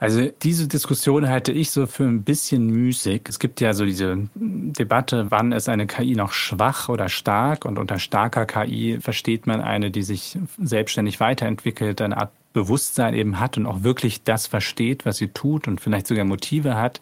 Also 0.02 0.28
diese 0.42 0.66
Diskussion 0.66 1.28
halte 1.28 1.52
ich 1.52 1.70
so 1.70 1.86
für 1.86 2.02
ein 2.02 2.24
bisschen 2.24 2.66
müßig. 2.66 3.22
Es 3.28 3.38
gibt 3.38 3.60
ja 3.60 3.72
so 3.72 3.84
diese 3.84 4.28
Debatte, 4.34 5.30
wann 5.30 5.52
ist 5.52 5.68
eine 5.68 5.86
KI 5.86 6.16
noch 6.16 6.32
schwach 6.32 6.88
oder 6.88 7.08
stark? 7.08 7.64
Und 7.64 7.78
unter 7.78 8.00
starker 8.00 8.44
KI 8.44 8.98
versteht 9.00 9.46
man 9.46 9.60
eine, 9.60 9.92
die 9.92 10.02
sich 10.02 10.36
selbstständig 10.58 11.20
weiterentwickelt, 11.20 12.00
eine 12.00 12.16
Art 12.16 12.32
Bewusstsein 12.52 13.14
eben 13.14 13.38
hat 13.38 13.56
und 13.56 13.66
auch 13.66 13.84
wirklich 13.84 14.24
das 14.24 14.48
versteht, 14.48 15.06
was 15.06 15.18
sie 15.18 15.28
tut 15.28 15.68
und 15.68 15.80
vielleicht 15.80 16.08
sogar 16.08 16.24
Motive 16.24 16.74
hat. 16.74 17.00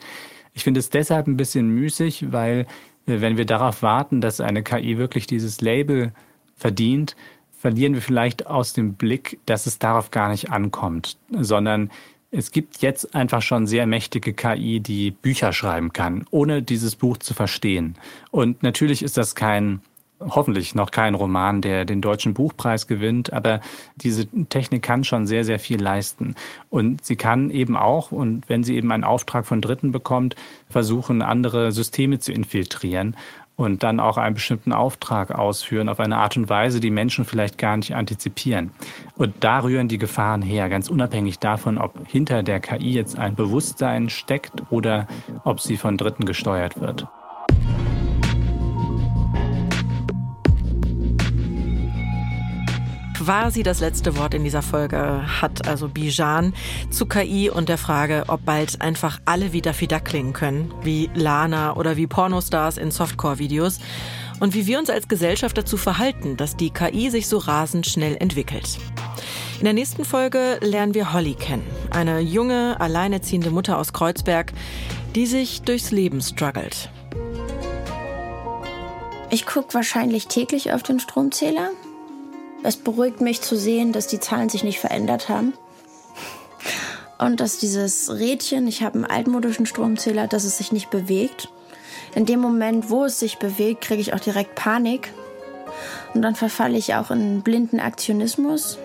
Ich 0.52 0.64
finde 0.64 0.80
es 0.80 0.90
deshalb 0.90 1.26
ein 1.26 1.38
bisschen 1.38 1.70
müßig, 1.70 2.32
weil 2.32 2.66
äh, 3.06 3.22
wenn 3.22 3.38
wir 3.38 3.46
darauf 3.46 3.80
warten, 3.80 4.20
dass 4.20 4.42
eine 4.42 4.62
KI 4.62 4.98
wirklich 4.98 5.26
dieses 5.26 5.62
Label 5.62 6.12
verdient, 6.54 7.16
verlieren 7.50 7.94
wir 7.94 8.02
vielleicht 8.02 8.46
aus 8.46 8.74
dem 8.74 8.92
Blick, 8.92 9.38
dass 9.46 9.64
es 9.64 9.78
darauf 9.78 10.10
gar 10.10 10.28
nicht 10.28 10.50
ankommt, 10.50 11.16
sondern 11.30 11.88
es 12.30 12.52
gibt 12.52 12.78
jetzt 12.78 13.14
einfach 13.14 13.42
schon 13.42 13.66
sehr 13.66 13.86
mächtige 13.86 14.32
KI, 14.32 14.80
die 14.80 15.10
Bücher 15.10 15.52
schreiben 15.52 15.92
kann, 15.92 16.26
ohne 16.30 16.62
dieses 16.62 16.96
Buch 16.96 17.18
zu 17.18 17.34
verstehen. 17.34 17.96
Und 18.30 18.62
natürlich 18.62 19.02
ist 19.02 19.16
das 19.16 19.34
kein 19.34 19.80
hoffentlich 20.20 20.74
noch 20.74 20.90
kein 20.90 21.14
Roman, 21.14 21.62
der 21.62 21.84
den 21.84 22.02
deutschen 22.02 22.34
Buchpreis 22.34 22.86
gewinnt, 22.86 23.32
aber 23.32 23.60
diese 23.96 24.26
Technik 24.48 24.82
kann 24.82 25.02
schon 25.02 25.26
sehr, 25.26 25.44
sehr 25.44 25.58
viel 25.58 25.80
leisten. 25.80 26.34
Und 26.68 27.04
sie 27.04 27.16
kann 27.16 27.50
eben 27.50 27.76
auch, 27.76 28.12
und 28.12 28.48
wenn 28.48 28.62
sie 28.62 28.76
eben 28.76 28.92
einen 28.92 29.04
Auftrag 29.04 29.46
von 29.46 29.62
Dritten 29.62 29.92
bekommt, 29.92 30.36
versuchen, 30.68 31.22
andere 31.22 31.72
Systeme 31.72 32.18
zu 32.18 32.32
infiltrieren 32.32 33.16
und 33.60 33.82
dann 33.82 34.00
auch 34.00 34.16
einen 34.16 34.34
bestimmten 34.34 34.72
Auftrag 34.72 35.30
ausführen 35.30 35.90
auf 35.90 36.00
eine 36.00 36.16
Art 36.16 36.34
und 36.38 36.48
Weise, 36.48 36.80
die 36.80 36.90
Menschen 36.90 37.26
vielleicht 37.26 37.58
gar 37.58 37.76
nicht 37.76 37.94
antizipieren. 37.94 38.70
Und 39.16 39.34
da 39.40 39.60
rühren 39.60 39.86
die 39.86 39.98
Gefahren 39.98 40.40
her, 40.40 40.70
ganz 40.70 40.88
unabhängig 40.88 41.38
davon, 41.38 41.76
ob 41.76 41.92
hinter 42.08 42.42
der 42.42 42.60
KI 42.60 42.92
jetzt 42.92 43.18
ein 43.18 43.34
Bewusstsein 43.34 44.08
steckt 44.08 44.62
oder 44.70 45.06
ob 45.44 45.60
sie 45.60 45.76
von 45.76 45.98
Dritten 45.98 46.24
gesteuert 46.24 46.80
wird. 46.80 47.06
Quasi 53.30 53.62
das 53.62 53.78
letzte 53.78 54.16
Wort 54.18 54.34
in 54.34 54.42
dieser 54.42 54.60
Folge 54.60 55.22
hat 55.40 55.68
also 55.68 55.86
Bijan 55.86 56.52
zu 56.90 57.06
KI 57.06 57.48
und 57.48 57.68
der 57.68 57.78
Frage, 57.78 58.24
ob 58.26 58.44
bald 58.44 58.80
einfach 58.80 59.20
alle 59.24 59.52
wie 59.52 59.60
Daffy 59.62 59.86
Duck 59.86 60.04
klingen 60.04 60.32
können, 60.32 60.74
wie 60.82 61.08
Lana 61.14 61.76
oder 61.76 61.96
wie 61.96 62.08
Pornostars 62.08 62.76
in 62.76 62.90
Softcore-Videos 62.90 63.78
und 64.40 64.52
wie 64.54 64.66
wir 64.66 64.80
uns 64.80 64.90
als 64.90 65.06
Gesellschaft 65.06 65.56
dazu 65.56 65.76
verhalten, 65.76 66.36
dass 66.36 66.56
die 66.56 66.70
KI 66.70 67.08
sich 67.08 67.28
so 67.28 67.38
rasend 67.38 67.86
schnell 67.86 68.16
entwickelt. 68.18 68.78
In 69.60 69.64
der 69.64 69.74
nächsten 69.74 70.04
Folge 70.04 70.58
lernen 70.60 70.94
wir 70.94 71.12
Holly 71.12 71.34
kennen, 71.34 71.64
eine 71.90 72.18
junge, 72.18 72.80
alleinerziehende 72.80 73.50
Mutter 73.50 73.78
aus 73.78 73.92
Kreuzberg, 73.92 74.52
die 75.14 75.26
sich 75.26 75.62
durchs 75.62 75.92
Leben 75.92 76.20
struggelt. 76.20 76.90
Ich 79.30 79.46
gucke 79.46 79.72
wahrscheinlich 79.74 80.26
täglich 80.26 80.72
auf 80.72 80.82
den 80.82 80.98
Stromzähler 80.98 81.70
es 82.62 82.76
beruhigt 82.76 83.20
mich 83.20 83.40
zu 83.40 83.56
sehen, 83.56 83.92
dass 83.92 84.06
die 84.06 84.20
Zahlen 84.20 84.48
sich 84.48 84.64
nicht 84.64 84.80
verändert 84.80 85.28
haben. 85.28 85.54
Und 87.18 87.40
dass 87.40 87.58
dieses 87.58 88.10
Rädchen, 88.10 88.66
ich 88.66 88.82
habe 88.82 88.94
einen 88.94 89.04
altmodischen 89.04 89.66
Stromzähler, 89.66 90.26
dass 90.26 90.44
es 90.44 90.58
sich 90.58 90.72
nicht 90.72 90.90
bewegt. 90.90 91.48
In 92.14 92.26
dem 92.26 92.40
Moment, 92.40 92.90
wo 92.90 93.04
es 93.04 93.20
sich 93.20 93.38
bewegt, 93.38 93.82
kriege 93.82 94.00
ich 94.00 94.14
auch 94.14 94.20
direkt 94.20 94.54
Panik. 94.54 95.12
Und 96.14 96.22
dann 96.22 96.34
verfalle 96.34 96.78
ich 96.78 96.94
auch 96.94 97.10
in 97.10 97.42
blinden 97.42 97.78
Aktionismus. 97.78 98.78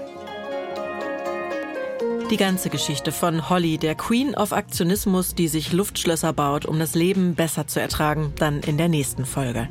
Die 2.30 2.38
ganze 2.38 2.70
Geschichte 2.70 3.12
von 3.12 3.50
Holly, 3.50 3.78
der 3.78 3.96
Queen 3.96 4.36
of 4.36 4.52
Aktionismus, 4.52 5.36
die 5.36 5.48
sich 5.48 5.74
Luftschlösser 5.74 6.34
baut, 6.34 6.66
um 6.66 6.80
das 6.80 6.96
Leben 6.96 7.36
besser 7.36 7.68
zu 7.68 7.80
ertragen, 7.80 8.34
dann 8.38 8.62
in 8.62 8.78
der 8.78 8.90
nächsten 8.90 9.26
Folge. 9.26 9.70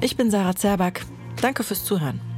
Ich 0.00 0.16
bin 0.16 0.30
Sarah 0.30 0.54
Zerback. 0.54 1.04
Danke 1.40 1.62
fürs 1.62 1.84
Zuhören. 1.84 2.33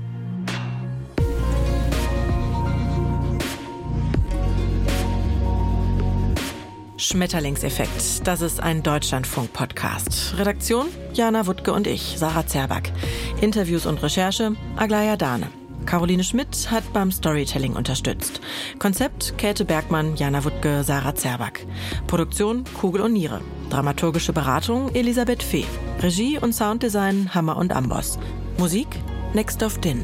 Schmetterlingseffekt. 6.96 8.26
Das 8.26 8.40
ist 8.40 8.62
ein 8.62 8.82
Deutschlandfunk-Podcast. 8.82 10.34
Redaktion 10.38 10.86
Jana 11.12 11.46
Wuttke 11.46 11.72
und 11.72 11.86
ich, 11.86 12.16
Sarah 12.18 12.46
Zerback. 12.46 12.92
Interviews 13.40 13.86
und 13.86 14.02
Recherche 14.02 14.56
Aglaya 14.76 15.16
Dahne. 15.16 15.48
Caroline 15.84 16.24
Schmidt 16.24 16.70
hat 16.70 16.92
beim 16.92 17.12
Storytelling 17.12 17.74
unterstützt. 17.74 18.40
Konzept 18.78 19.38
Käthe 19.38 19.64
Bergmann, 19.64 20.16
Jana 20.16 20.44
Wuttke, 20.44 20.82
Sarah 20.82 21.14
Zerback. 21.14 21.66
Produktion 22.06 22.64
Kugel 22.74 23.02
und 23.02 23.12
Niere. 23.12 23.40
Dramaturgische 23.70 24.32
Beratung 24.32 24.94
Elisabeth 24.94 25.42
Fee. 25.42 25.66
Regie 26.00 26.38
und 26.38 26.54
Sounddesign 26.54 27.34
Hammer 27.34 27.56
und 27.56 27.72
Amboss. 27.72 28.18
Musik 28.58 28.88
Next 29.34 29.62
of 29.62 29.78
Din. 29.78 30.02